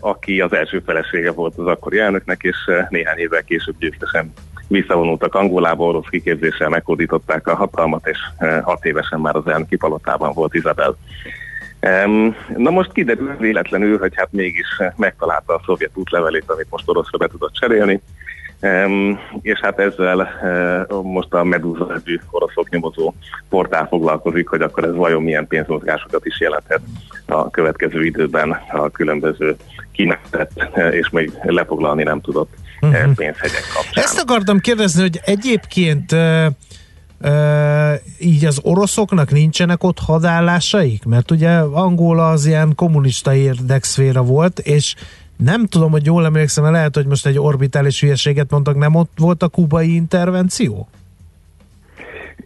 [0.00, 2.56] aki az első felesége volt az akkori elnöknek, és
[2.88, 4.32] néhány évvel később győztesen
[4.68, 8.18] visszavonultak Angolába, orosz kiképzéssel megkódították a hatalmat, és
[8.62, 10.96] hat évesen már az elnöki palotában volt Izabel.
[12.56, 17.26] Na most kiderül véletlenül, hogy hát mégis megtalálta a szovjet útlevelét, amit most oroszra be
[17.26, 18.00] tudott cserélni,
[19.42, 20.28] és hát ezzel
[21.02, 23.14] most a Medusa nevű oroszok nyomozó
[23.48, 26.80] portál foglalkozik, hogy akkor ez vajon milyen pénzmozgásokat is jelenthet
[27.26, 29.56] a következő időben a különböző
[29.92, 33.14] kinevetett és még lefoglalni nem tudott uh-huh.
[33.14, 34.04] pénzhegyek kapcsán.
[34.04, 36.46] Ezt akartam kérdezni, hogy egyébként uh,
[37.20, 41.04] uh, így az oroszoknak nincsenek ott hadállásaik?
[41.04, 44.94] Mert ugye Angola az ilyen kommunista érdekszféra volt, és
[45.36, 49.42] nem tudom, hogy jól emlékszem, lehet, hogy most egy orbitális hülyeséget mondtak, nem ott volt
[49.42, 50.88] a kubai intervenció?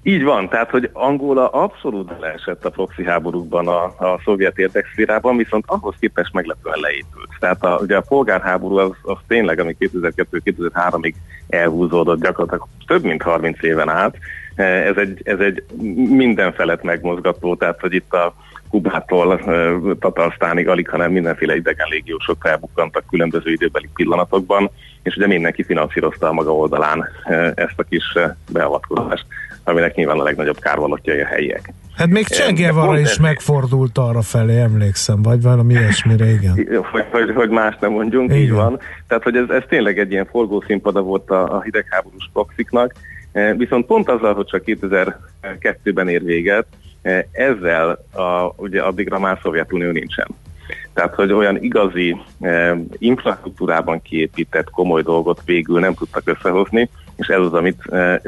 [0.03, 5.65] Így van, tehát hogy Angola abszolút leesett a proxy háborúkban a, a szovjet érdekszférában, viszont
[5.67, 7.29] ahhoz képest meglepően leépült.
[7.41, 11.15] Tehát a, ugye a polgárháború az, az tényleg, ami 2002-2003-ig
[11.49, 14.17] elhúzódott gyakorlatilag több mint 30 éven át,
[14.55, 15.65] ez egy, ez egy
[16.09, 18.35] mindenfelet megmozgató, tehát hogy itt a
[18.71, 19.41] Kubától
[19.99, 24.71] Tatarsztánig alig, hanem mindenféle idegen légiósok felbukkantak különböző időbeli pillanatokban,
[25.03, 27.09] és ugye mindenki finanszírozta a maga oldalán
[27.55, 28.05] ezt a kis
[28.53, 29.27] beavatkozást,
[29.65, 31.73] aminek nyilván a legnagyobb kárvalotjai a helyiek.
[31.97, 36.55] Hát még Che Guevara is megfordult arra felé, emlékszem, vagy valami ilyesmire, igen.
[36.93, 38.43] Hogy, hogy, hogy más nem mondjunk, igen.
[38.43, 38.79] így van.
[39.09, 42.93] Tehát, hogy ez, ez tényleg egy ilyen forgószínpada volt a, a hidegháborús proxiknak,
[43.57, 46.67] viszont pont azzal, hogy csak 2002-ben ér véget,
[47.33, 50.27] ezzel a, ugye addigra már Szovjetunió nincsen.
[50.95, 57.41] Tehát, hogy olyan igazi eh, infrastruktúrában kiépített komoly dolgot végül nem tudtak összehozni, és ez
[57.41, 58.21] az, amit eh,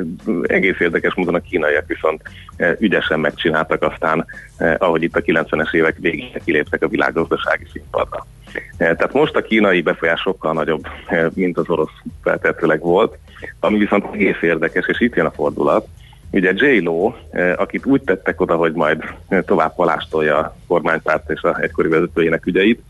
[0.42, 2.22] egész érdekes módon a kínaiak viszont
[2.56, 8.26] eh, ügyesen megcsináltak aztán, eh, ahogy itt a 90-es évek végén kiléptek a világgazdasági színpadra.
[8.54, 13.18] Eh, tehát most a kínai befolyás sokkal nagyobb, eh, mint az orosz feltetőleg volt,
[13.61, 15.87] ami viszont egész érdekes, és itt jön a fordulat,
[16.33, 21.42] Ugye J-Lo, eh, akit úgy tettek oda, hogy majd eh, tovább palástolja a kormánypárt és
[21.42, 22.83] a egykori vezetőjének ügyeit,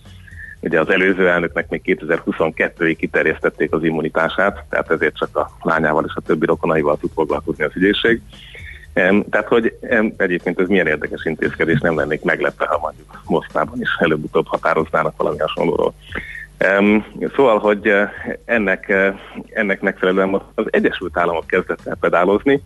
[0.61, 6.13] ugye az előző elnöknek még 2022-ig kiterjesztették az immunitását, tehát ezért csak a lányával és
[6.15, 8.21] a többi rokonaival tud foglalkozni az ügyészség.
[9.31, 9.77] Tehát, hogy
[10.17, 15.39] egyébként ez milyen érdekes intézkedés, nem lennék meglepve, ha mondjuk Moszkvában is előbb-utóbb határoznának valami
[15.39, 15.95] hasonlóról.
[17.35, 18.11] Szóval, hogy eh,
[18.45, 18.93] ennek,
[19.53, 22.63] ennek megfelelően az Egyesült Államok kezdett el pedálozni,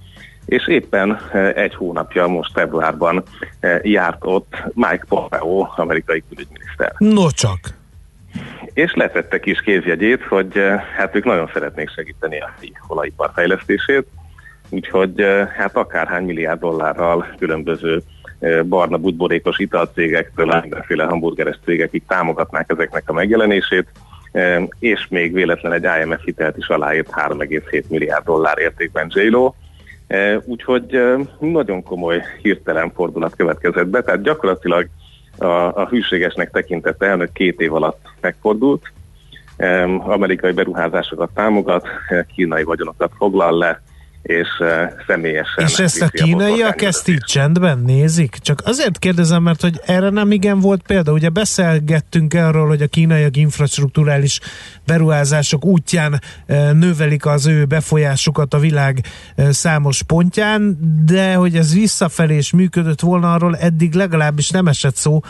[0.47, 3.23] és éppen e, egy hónapja, most februárban
[3.61, 6.93] e, járt ott Mike Pompeo, amerikai külügyminiszter.
[6.99, 7.59] No csak!
[8.73, 12.55] És letette kis kézjegyét, hogy e, hát ők nagyon szeretnék segíteni a
[12.87, 14.07] olajipar fejlesztését,
[14.69, 18.03] úgyhogy hát akárhány milliárd dollárral különböző
[18.65, 23.87] barna budborékos italcégektől, mindenféle hamburgeres cégekig támogatnák ezeknek a megjelenését,
[24.79, 29.29] és még véletlen egy IMF hitelt is aláírt 3,7 milliárd dollár értékben j
[30.45, 31.01] Úgyhogy
[31.38, 34.88] nagyon komoly hirtelen fordulat következett be, tehát gyakorlatilag
[35.38, 35.45] a,
[35.81, 38.92] a hűségesnek tekintett elnök két év alatt megfordult,
[39.99, 41.87] amerikai beruházásokat támogat,
[42.35, 43.83] kínai vagyonokat foglal le,
[44.27, 44.69] és uh,
[45.07, 45.65] személyesen.
[45.65, 48.37] És ezt a kínaiak ezt így csendben nézik?
[48.41, 51.12] Csak azért kérdezem, mert hogy erre nem igen volt példa.
[51.12, 54.41] Ugye beszélgettünk arról, hogy a kínaiak infrastruktúrális
[54.87, 59.05] beruházások útján uh, növelik az ő befolyásukat a világ
[59.37, 64.97] uh, számos pontján, de hogy ez visszafelé is működött volna, arról eddig legalábbis nem esett
[64.97, 65.21] szó,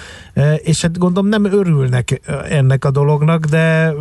[0.56, 3.92] és hát gondolom nem örülnek ennek a dolognak, de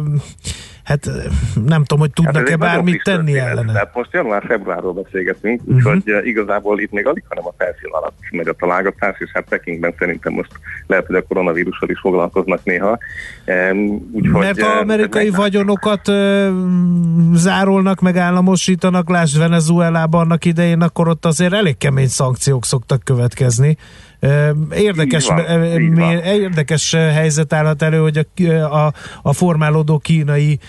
[0.86, 1.12] hát
[1.66, 3.72] nem tudom, hogy tudnak-e hát bármit tenni ellene.
[3.72, 5.96] Tehát most január-februárról beszélgetünk, uh-huh.
[5.96, 9.94] úgyhogy igazából itt még alig, hanem a felszín alatt megy a találgatás, és hát Pekingben
[9.98, 10.52] szerintem most
[10.88, 12.98] lehet, hogy a koronavírussal is foglalkoznak néha.
[14.12, 16.12] Úgyhogy, Mert az amerikai vagyonokat
[17.34, 23.78] zárolnak, meg államosítanak, lásd Venezuelában annak idején, akkor ott azért elég kemény szankciók szoktak következni.
[24.76, 25.40] Érdekes, van,
[26.24, 30.60] érdekes helyzet állhat elő, hogy a, a, a formálódó kínai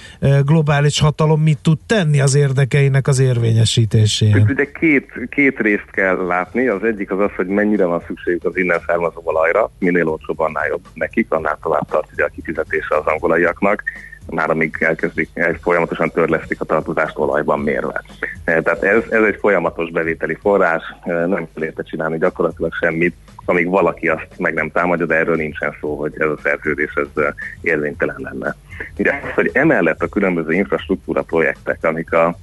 [0.45, 4.47] globális hatalom mit tud tenni az érdekeinek az érvényesítésén.
[4.49, 8.57] Ugye két, két részt kell látni, az egyik az az, hogy mennyire van szükségük az
[8.57, 13.07] innen származó olajra, minél olcsóbb, annál jobb nekik, annál tovább tart ugye a kifizetése az
[13.07, 13.83] angolaiaknak
[14.27, 15.29] már amíg elkezdik,
[15.61, 18.03] folyamatosan törlesztik a tartozást olajban mérve.
[18.45, 24.09] Tehát ez, ez egy folyamatos bevételi forrás, nem kell érte csinálni gyakorlatilag semmit, amíg valaki
[24.09, 27.25] azt meg nem támadja, de erről nincsen szó, hogy ez a szerződés ez
[27.61, 28.57] érvénytelen lenne.
[28.99, 32.39] Ugye hogy emellett a különböző infrastruktúra projektek, amik a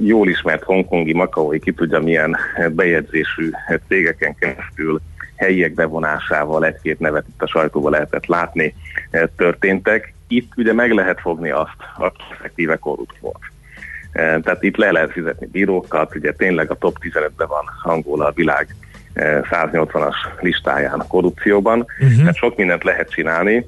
[0.00, 2.36] jól ismert hongkongi, makaói, ki tudja milyen
[2.70, 3.50] bejegyzésű
[3.88, 5.00] cégeken keresztül
[5.36, 8.74] helyiek bevonásával egy-két nevet itt a sajtóban lehetett látni,
[9.36, 10.14] történtek.
[10.28, 13.40] Itt ugye meg lehet fogni azt, aki effektíve korrupt volt.
[14.12, 18.74] Tehát itt le lehet fizetni bírókat, ugye tényleg a top 15-ben van Angola a világ
[19.14, 22.18] 180-as listáján a korrupcióban, uh-huh.
[22.18, 23.66] tehát sok mindent lehet csinálni,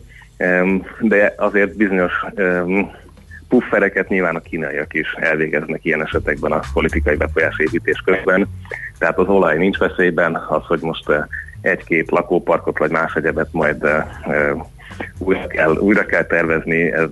[1.00, 2.12] de azért bizonyos
[3.48, 8.48] puffereket nyilván a kínaiak is elvégeznek ilyen esetekben a politikai befolyásépítés közben.
[8.98, 11.10] Tehát az olaj nincs veszélyben, az, hogy most
[11.60, 13.86] egy-két lakóparkot vagy más egyebet majd
[15.18, 17.08] újra kell, újra kell tervezni, ez,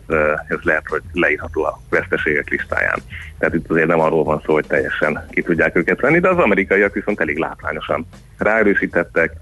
[0.48, 2.98] ez lehet, hogy leírható a veszteségek listáján.
[3.38, 6.38] Tehát itt azért nem arról van szó, hogy teljesen ki tudják őket venni, de az
[6.38, 8.06] amerikaiak viszont elég látványosan
[8.38, 9.32] ráerősítettek,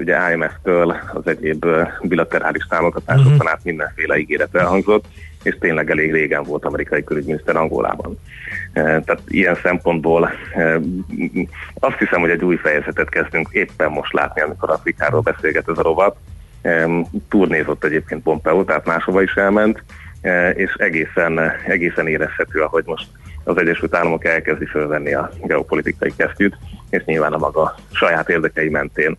[0.00, 1.66] ugye IMF-től az egyéb
[2.02, 3.50] bilaterális támogatásokon uh-huh.
[3.50, 5.04] át mindenféle ígéret elhangzott,
[5.42, 8.18] és tényleg elég régen volt amerikai külügyminiszter Angolában.
[8.72, 10.30] Tehát ilyen szempontból
[11.74, 15.82] azt hiszem, hogy egy új fejezetet kezdünk éppen most látni, amikor Afrikáról beszélget ez a
[15.82, 16.16] rovat,
[17.28, 19.82] turnézott egyébként Pompeo, tehát máshova is elment,
[20.20, 23.06] e, és egészen, egészen érezhető, ahogy most
[23.44, 26.56] az Egyesült Államok elkezdi fölvenni a geopolitikai kesztyűt,
[26.90, 29.16] és nyilván a maga saját érdekei mentén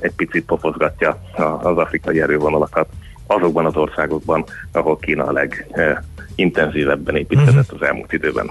[0.00, 1.20] egy picit popozgatja
[1.62, 2.88] az afrikai erővonalakat
[3.26, 8.50] azokban az országokban, ahol Kína a legintenzívebben építkezett az elmúlt időben.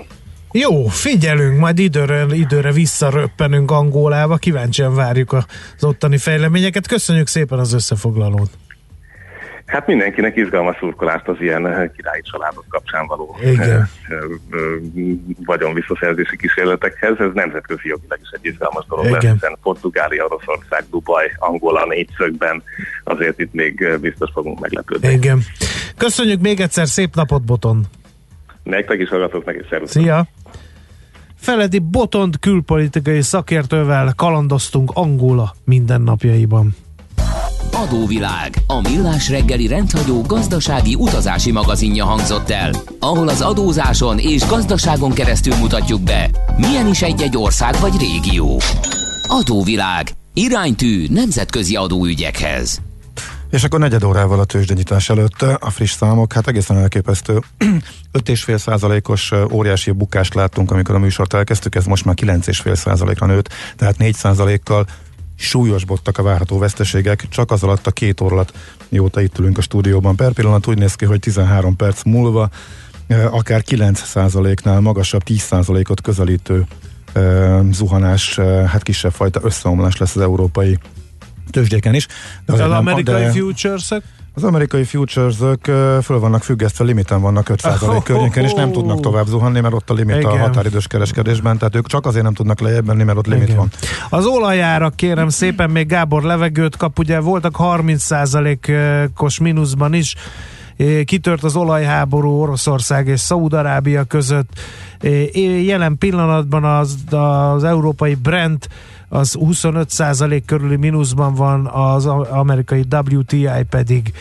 [0.52, 6.88] Jó, figyelünk, majd időre, időre visszaröppenünk Angolába, kíváncsian várjuk az ottani fejleményeket.
[6.88, 8.50] Köszönjük szépen az összefoglalót.
[9.66, 13.90] Hát mindenkinek izgalmas szurkolást az ilyen királyi családok kapcsán való Igen.
[15.46, 17.16] vagyon visszaszerzési kísérletekhez.
[17.20, 19.20] Ez nemzetközi jogilag is egy izgalmas dolog Igen.
[19.22, 22.64] lesz, hiszen Portugália, Oroszország, Dubaj, Angola négyszögben
[23.04, 25.10] azért itt még biztos fogunk meglepődni.
[25.10, 25.40] Igen.
[25.98, 27.86] Köszönjük még egyszer, szép napot, Boton!
[28.70, 29.92] Nektek is hallgatóknak is szervusz.
[29.92, 30.28] Szia!
[31.36, 36.76] Feledi Botond külpolitikai szakértővel kalandoztunk Angola mindennapjaiban.
[37.72, 45.12] Adóvilág, a millás reggeli rendhagyó gazdasági utazási magazinja hangzott el, ahol az adózáson és gazdaságon
[45.12, 48.60] keresztül mutatjuk be, milyen is egy-egy ország vagy régió.
[49.28, 52.82] Adóvilág, iránytű nemzetközi adóügyekhez.
[53.50, 57.40] És akkor negyed órával a tőzsdenyítás előtt a friss számok, hát egészen elképesztő.
[58.14, 63.50] 5,5 százalékos óriási bukást láttunk, amikor a műsort elkezdtük, ez most már 9,5 százalékra nőtt,
[63.76, 64.86] tehát 4 százalékkal
[65.36, 68.54] súlyosbodtak a várható veszteségek, csak az alatt a két óra alatt,
[68.90, 70.16] mióta itt ülünk a stúdióban.
[70.16, 72.50] Per pillanat úgy néz ki, hogy 13 perc múlva
[73.32, 76.66] akár 9%-nál magasabb 10%-ot közelítő
[77.72, 80.78] zuhanás, hát kisebb fajta összeomlás lesz az európai
[81.50, 82.08] tőzsdéken is.
[82.46, 83.92] De az, az amerikai futures
[84.34, 85.64] Az amerikai futures-ök
[86.04, 89.90] föl vannak függesztve, limiten vannak 5% oh, környéken, és nem tudnak tovább zuhanni, mert ott
[89.90, 90.32] a limit Igen.
[90.32, 93.58] a határidős kereskedésben, tehát ők csak azért nem tudnak lejjebb menni, mert ott limit Igen.
[93.58, 93.72] van.
[94.10, 100.16] Az olajára kérem szépen, még Gábor levegőt kap, ugye voltak 30%-os mínuszban is,
[101.06, 104.60] kitört az olajháború Oroszország és Szaúd-Arábia között.
[105.64, 108.70] Jelen pillanatban az, az európai Brent
[109.10, 114.14] az 25% körüli mínuszban van, az amerikai WTI pedig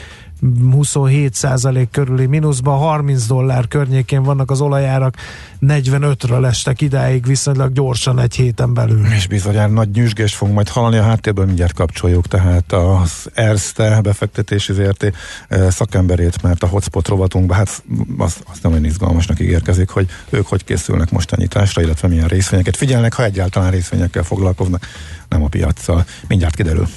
[0.42, 5.14] 27% körüli mínuszban, 30 dollár környékén vannak az olajárak,
[5.60, 9.06] 45-ről estek idáig viszonylag gyorsan egy héten belül.
[9.06, 14.72] És bizonyára nagy nyüzsgés fogunk majd hallani, a háttérből mindjárt kapcsoljuk, tehát az Erste befektetési
[14.72, 15.12] ZRT
[15.48, 17.82] eh, szakemberét, mert a hotspot rovatunkban, hát
[18.18, 22.76] az, az olyan izgalmasnak ígérkezik, hogy ők hogy készülnek most a nyitásra, illetve milyen részvényeket
[22.76, 24.86] figyelnek, ha egyáltalán részvényekkel foglalkoznak,
[25.28, 26.04] nem a piacsal.
[26.28, 26.88] Mindjárt kiderül.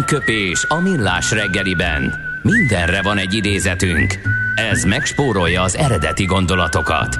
[0.00, 2.14] Aranyköpés a millás reggeliben.
[2.42, 4.18] Mindenre van egy idézetünk.
[4.54, 7.18] Ez megspórolja az eredeti gondolatokat.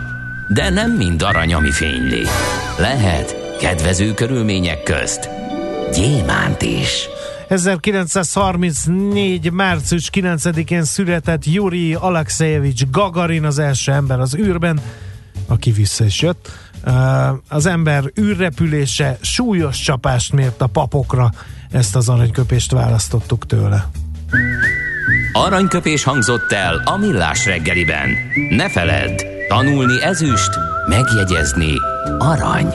[0.48, 2.22] De nem mind arany, ami fényli.
[2.78, 5.28] Lehet kedvező körülmények közt
[5.94, 7.08] gyémánt is.
[7.48, 9.52] 1934.
[9.52, 14.80] március 9-én született Yuri Alexejevics Gagarin, az első ember az űrben,
[15.46, 16.50] aki vissza is jött.
[17.48, 21.30] Az ember űrrepülése súlyos csapást mért a papokra,
[21.70, 23.86] ezt az aranyköpést választottuk tőle.
[25.32, 28.08] Aranyköpés hangzott el a millás reggeliben.
[28.50, 30.50] Ne feledd, tanulni ezüst,
[30.88, 31.72] megjegyezni
[32.18, 32.74] arany.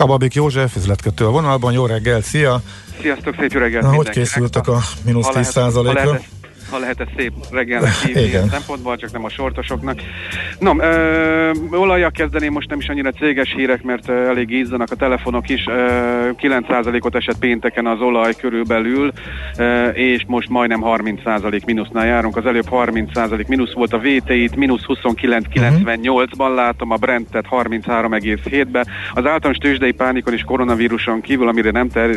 [0.00, 2.62] Kababik József, üzletkötő a vonalban, jó reggel, szia!
[3.00, 6.39] Sziasztok, szép jó reggelt Na, hogy készültek a mínusz Ha 10 lehet-
[6.70, 8.48] ha lehet, ezt szép reggelnek hívni Igen.
[8.48, 10.00] szempontból, csak nem a sortosoknak.
[10.58, 14.94] No, ö, olajjal kezdeném most nem is annyira céges hírek, mert ö, elég ízzanak a
[14.94, 15.66] telefonok is.
[15.66, 19.12] Ö, 9%-ot esett pénteken az olaj körülbelül,
[19.56, 22.36] ö, és most majdnem 30% mínusznál járunk.
[22.36, 28.86] Az előbb 30% mínusz volt a VT-it, mínusz 29,98-ban látom, a Brentet 33,7-ben.
[29.14, 32.16] Az általános tőzsdei pánikon és koronavíruson kívül, amire nem ter-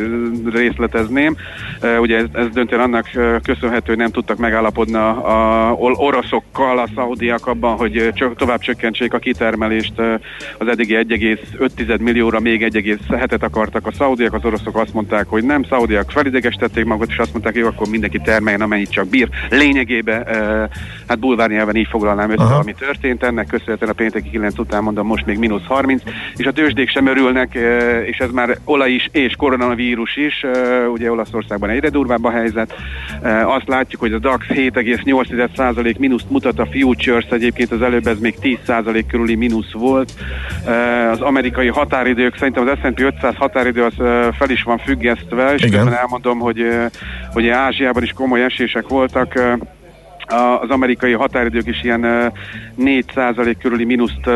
[0.53, 1.35] részletezném,
[1.79, 3.09] ö, ugye ez, ez döntően annak
[3.43, 9.13] köszönhető, hogy nem tudtak megállapodni a, oroszokkal, a szaudiak abban, hogy ö, csak tovább csökkentsék
[9.13, 9.93] a kitermelést
[10.57, 15.63] az eddigi 1,5 millióra, még 1,7-et akartak a szaudiak, az oroszok azt mondták, hogy nem,
[15.63, 19.29] szaudiak felidegestették magukat, és azt mondták, hogy akkor mindenki termeljen, amennyit csak bír.
[19.49, 20.23] Lényegében,
[21.07, 22.59] hát bulvár nyelven így foglalnám össze, Aha.
[22.59, 26.03] ami történt, ennek köszönhetően a pénteki 9 után mondom, most még mínusz 30,
[26.35, 27.57] és a tőzsdék sem örülnek,
[28.05, 30.45] és ez már olaj is, és koronavírus is,
[30.93, 32.75] ugye Olaszországban egyre durvább a helyzet.
[33.45, 38.35] Azt látjuk, hogy a DAX 7,8% mínuszt mutat, a Futures egyébként az előbb ez még
[38.41, 40.13] 10% körüli mínusz volt.
[40.67, 40.71] Ö,
[41.11, 45.63] Az amerikai határidők, szerintem az S&P 500 határidő az ö, fel is van függesztve, és
[45.63, 45.93] Igen.
[45.93, 46.85] elmondom, hogy ö,
[47.33, 49.39] hogy Ázsiában is komoly esések voltak,
[50.27, 52.27] az amerikai határidők is ilyen ö,
[52.79, 54.29] 4% körüli mínuszt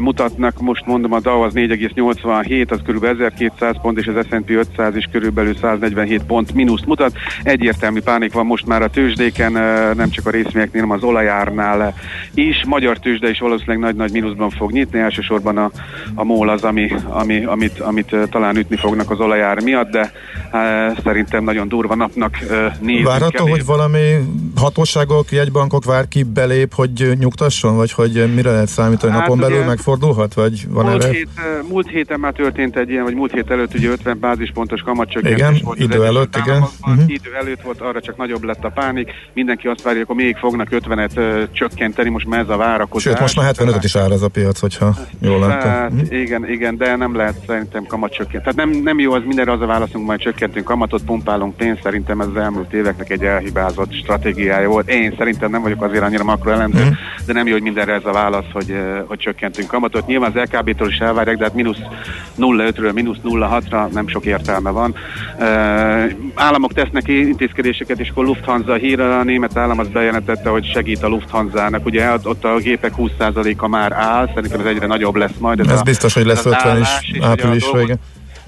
[0.00, 4.96] mutatnak, most mondom a Dow az 4,87, az körülbelül 1200 pont, és az S&P 500
[4.96, 7.12] is körülbelül 147 pont mínuszt mutat.
[7.42, 9.52] Egyértelmű pánik van most már a tőzsdéken,
[9.96, 11.94] nem csak a részvényeknél, hanem az olajárnál
[12.34, 12.64] is.
[12.66, 15.70] Magyar tőzsde is valószínűleg nagy-nagy mínuszban fog nyitni, elsősorban a,
[16.14, 20.12] a MOL az, ami, ami, amit, amit talán ütni fognak az olajár miatt, de
[21.04, 24.16] szerintem nagyon durva napnak ö, nézünk Várható, hogy valami
[25.10, 29.56] hatóságok, jegybankok vár ki belép, hogy nyugtasson, vagy hogy mire lehet számítani, Hát napon belül
[29.56, 31.12] ugye- megfordulhat, vagy van múlt, erre?
[31.12, 34.80] hét, eh, múlt héten már történt egy ilyen, vagy múlt hét előtt ugye 50 bázispontos
[34.80, 35.78] kamatcsökkentés Igen, volt.
[35.78, 36.64] idő előtt, igen.
[36.86, 37.00] Mhm.
[37.06, 39.10] Idő előtt volt, arra csak nagyobb lett a pánik.
[39.34, 43.12] Mindenki azt várja, akkor még fognak 50-et ö, csökkenteni, most már ez a várakozás.
[43.12, 45.70] Sőt, most már 75 is áll ez a piac, hogyha jól láttam.
[45.70, 46.14] Hát, Mhm.
[46.14, 48.44] igen, igen, de nem lehet szerintem kamat csökkent.
[48.44, 52.20] Tehát nem, nem jó az mindenre az a válaszunk, majd csökkentünk kamatot, pumpálunk pénzt, szerintem
[52.20, 54.88] ez az elmúlt éveknek egy elhibázott stratégiája volt.
[54.90, 56.92] Én szerintem nem vagyok azért annyira makroelemző, Mhm.
[57.26, 58.76] de nem jó, hogy mindenre ez a válasz, hogy,
[59.06, 60.06] hogy csökkentünk kamatot.
[60.06, 61.78] Nyilván az LKB-tól is elvárják, de hát mínusz
[62.38, 64.94] 0,5-ről mínusz 0,6-ra nem sok értelme van.
[65.38, 65.46] Uh,
[66.34, 71.08] államok tesznek intézkedéseket, és akkor Lufthansa híre, a német állam az bejelentette, hogy segít a
[71.08, 71.86] Lufthansa-nak.
[71.86, 75.60] Ugye ott- a gépek 20%-a már áll, szerintem ez egyre nagyobb lesz majd.
[75.60, 77.64] Ez a- biztos, hogy lesz az 50 is és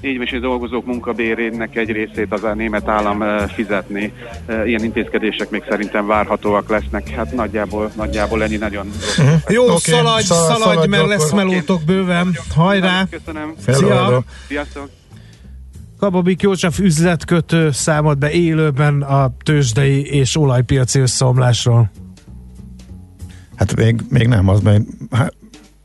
[0.02, 4.12] áprilisra, dolgozók- munkabérének egy részét az a német állam eh, fizetni.
[4.46, 7.08] Eh, Ilyen intézkedések még szerintem várhatóak lesznek.
[7.08, 9.18] Hát nagyjából, nagyjából ennyi nagyon rossz.
[9.48, 12.36] Jó, Oké, szaladj, szal- szaladj, szaladj mert lesz melótok bőven.
[12.54, 13.04] Hajrá!
[13.10, 13.54] Köszönöm.
[13.66, 14.22] Szia!
[14.48, 14.88] Sziasztok!
[15.98, 21.90] Kababik József üzletkötő számolt be élőben a tőzsdei és olajpiaci összeomlásról.
[23.56, 24.80] Hát még, még nem, az még,
[25.10, 25.34] hát,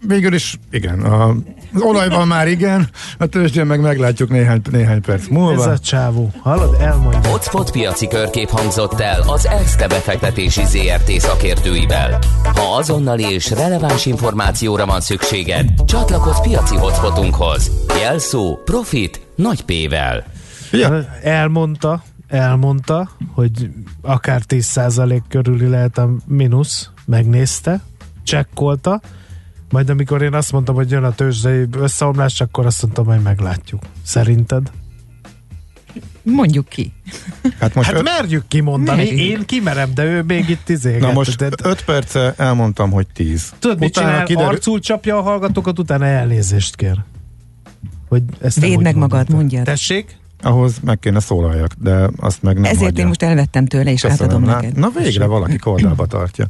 [0.08, 1.00] végül is igen.
[1.00, 1.28] A,
[1.74, 5.64] az olajban már igen, a tőzsdén meg meglátjuk néhány, néhány perc Ez múlva.
[5.64, 6.32] a csávó.
[6.42, 6.76] Hallod?
[6.82, 7.30] Elmondja.
[7.30, 12.20] Hotspot piaci körkép hangzott el az ESZTE befektetési ZRT szakértőivel.
[12.44, 17.72] Ha azonnali és releváns információra van szükséged, csatlakozz piaci hotspotunkhoz.
[18.02, 20.24] Jelszó Profit nagy P-vel.
[20.72, 21.06] Ja.
[21.24, 23.70] Elmondta, elmondta, hogy
[24.02, 27.82] akár 10% körüli lehet a mínusz, megnézte,
[28.24, 29.02] csekkolta,
[29.70, 33.82] majd amikor én azt mondtam, hogy jön a tőzsdei összeomlás, akkor azt mondtam, hogy meglátjuk.
[34.04, 34.72] Szerinted?
[36.24, 36.94] Mondjuk ki.
[37.60, 38.98] Hát most Hát öt, merjük kimondani.
[39.04, 39.20] Merjük.
[39.20, 40.98] Én kimerem, de ő még itt izé.
[40.98, 43.54] na most 5 perce elmondtam, hogy 10.
[43.60, 44.24] Tudod, mit csinál?
[44.26, 47.04] kiderül- Arcul csapja a hallgatókat, utána elnézést kér.
[48.10, 49.64] Hogy ezt Védd meg magad, mondjad.
[49.64, 50.18] Tessék?
[50.42, 53.02] Ahhoz meg kéne szólaljak, de azt meg nem Ezért hagyja.
[53.02, 54.78] én most elvettem tőle, és Köszönöm, átadom neked.
[54.78, 56.46] Na végre valaki kordába tartja.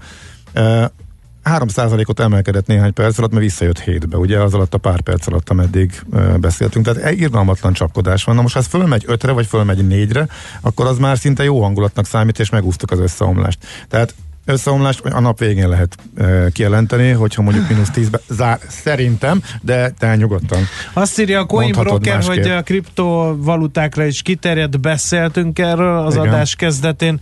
[1.47, 5.27] Uh, 3%-ot emelkedett néhány perc alatt, mert visszajött hétbe, ugye az alatt a pár perc
[5.27, 6.01] alatt, ameddig
[6.39, 6.85] beszéltünk.
[6.85, 8.35] Tehát egy irgalmatlan csapkodás van.
[8.35, 10.27] Na most, ha ez fölmegy 5-re, vagy fölmegy 4-re,
[10.61, 13.59] akkor az már szinte jó hangulatnak számít, és megúsztuk az összeomlást.
[13.89, 14.13] Tehát
[14.45, 20.15] összeomlást a nap végén lehet e, kijelenteni, hogyha mondjuk mínusz 10 zár, szerintem, de te
[20.15, 20.59] nyugodtan.
[20.93, 26.27] Azt írja a Coinbroker, hogy a kriptovalutákra is kiterjedt, beszéltünk erről az Igen.
[26.27, 27.19] adás kezdetén.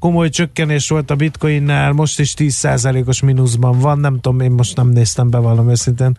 [0.00, 4.88] Komoly csökkenés volt a bitcoinnál, most is 10%-os mínuszban van, nem tudom, én most nem
[4.88, 6.16] néztem be valami őszintén.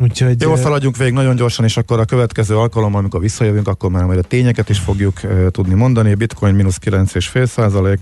[0.00, 0.40] Úgyhogy...
[0.40, 4.18] Jó, szaladjunk végig nagyon gyorsan, és akkor a következő alkalommal, amikor visszajövünk, akkor már majd
[4.18, 6.14] a tényeket is fogjuk e, tudni mondani.
[6.14, 7.98] Bitcoin mínusz 9,5 százalék,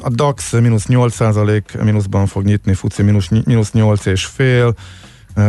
[0.00, 4.74] a DAX mínusz 8 százalék, mínuszban fog nyitni, FUCI mínusz, mínusz 8 és fél,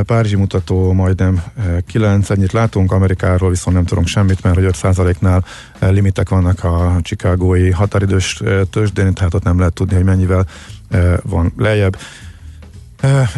[0.05, 4.75] Párizsi mutató majdnem e, 9, ennyit látunk, Amerikáról viszont nem tudunk semmit, mert hogy 5
[4.75, 5.45] százaléknál
[5.79, 10.45] e, limitek vannak a chicagói határidős tőzsdén, tehát ott nem lehet tudni, hogy mennyivel
[11.23, 11.97] van lejjebb.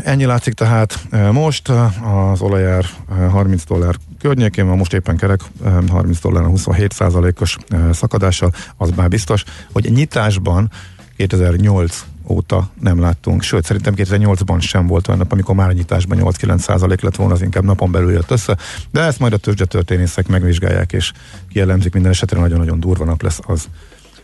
[0.03, 5.41] Ennyi látszik tehát eh, most, az olajár eh, 30 dollár környékén van, most éppen kerek
[5.65, 7.57] eh, 30 dollár 27 százalékos
[7.91, 10.71] szakadással, az már biztos, hogy nyitásban
[11.17, 16.57] 2008 óta nem láttunk, sőt szerintem 2008-ban sem volt olyan nap, amikor már nyitásban 8-9
[16.57, 18.57] százalék lett volna, az inkább napon belül jött össze,
[18.91, 21.11] de ezt majd a tőzsdetörténészek megvizsgálják és
[21.49, 23.67] kielemzik, minden esetre nagyon-nagyon durva nap lesz, az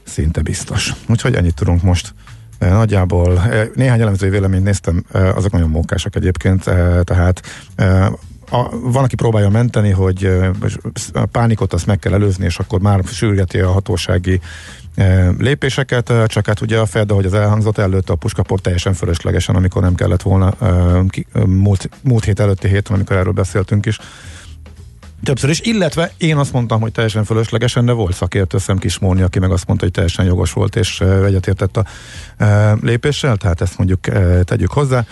[0.04, 0.93] szinte biztos.
[1.08, 2.14] Úgyhogy ennyit tudunk most
[2.60, 3.39] Eh, Nagyjából.
[3.39, 7.41] Eh, néhány elemzői véleményt néztem, eh, azok nagyon mókásak egyébként, eh, tehát
[7.76, 8.08] eh,
[8.50, 10.30] a, van, aki próbálja menteni, hogy
[11.14, 14.39] a pánikot azt meg kell előzni, és akkor már sürgeti a hatósági
[15.38, 19.82] lépéseket, csak hát ugye a Fed, ahogy az elhangzott, előtt a puskaport teljesen fölöslegesen, amikor
[19.82, 20.54] nem kellett volna
[21.45, 24.00] múlt, múlt hét előtti héten, amikor erről beszéltünk is,
[25.24, 29.39] Többször is, illetve én azt mondtam, hogy teljesen fölöslegesen, de volt szakértő szem Kismóni, aki
[29.39, 31.86] meg azt mondta, hogy teljesen jogos volt, és egyetértett a
[32.82, 34.00] lépéssel, tehát ezt mondjuk
[34.43, 35.06] tegyük hozzá.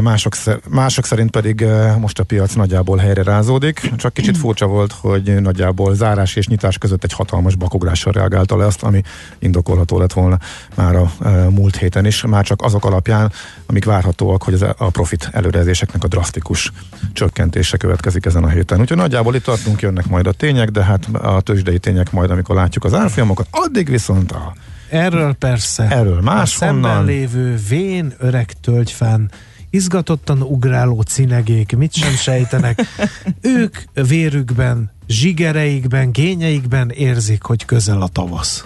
[0.00, 0.34] Mások,
[0.68, 1.64] mások szerint pedig
[1.98, 6.78] most a piac nagyjából helyre rázódik, csak kicsit furcsa volt, hogy nagyjából zárás és nyitás
[6.78, 9.02] között egy hatalmas bakogrással reagálta le azt, ami
[9.38, 10.38] indokolható lett volna
[10.74, 11.12] már a
[11.50, 13.32] múlt héten is, már csak azok alapján,
[13.66, 16.72] amik várhatóak, hogy e- a profit előrejelzéseknek a drasztikus
[17.12, 18.80] csökkentése következik ezen a héten.
[18.80, 22.54] Úgyhogy nagyjából itt tartunk, jönnek majd a tények, de hát a tőzsdei tények majd, amikor
[22.54, 24.54] látjuk az árfolyamokat, addig viszont a
[24.88, 25.82] Erről persze.
[25.90, 27.04] Erről A szemben máshonnan.
[27.04, 29.30] lévő vén öreg tölgyfán
[29.70, 32.80] izgatottan ugráló cinegék mit sem sejtenek.
[33.40, 33.76] ők
[34.08, 38.64] vérükben, zsigereikben, gényeikben érzik, hogy közel a tavasz.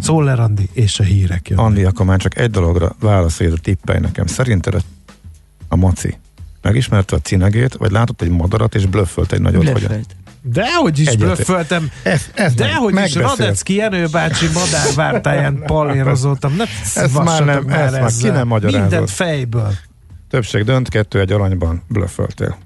[0.00, 1.64] Szoller Andi és a hírek jönnek.
[1.64, 4.26] Andi, akkor már csak egy dologra válaszolj, tippelj nekem.
[4.26, 4.80] Szerinted a-
[5.68, 6.18] a maci
[6.62, 9.64] megismerte a cinegét, vagy látott egy madarat, és blöffölt egy nagyot?
[9.64, 10.16] Vagy Blöffölt.
[10.42, 11.34] Dehogy is Egyetért.
[11.34, 11.90] blöffeltem.
[12.02, 13.14] ez, ez Dehogy is.
[13.14, 16.56] Radecki Jenő bácsi madárvártáján pallérozoltam.
[16.56, 16.64] Ne
[16.94, 18.80] Ez már nem- vassatok ez már ki nem magyarázott.
[18.80, 19.72] Mindent fejből.
[20.30, 22.56] Többség dönt, kettő egy aranyban blöfföltél.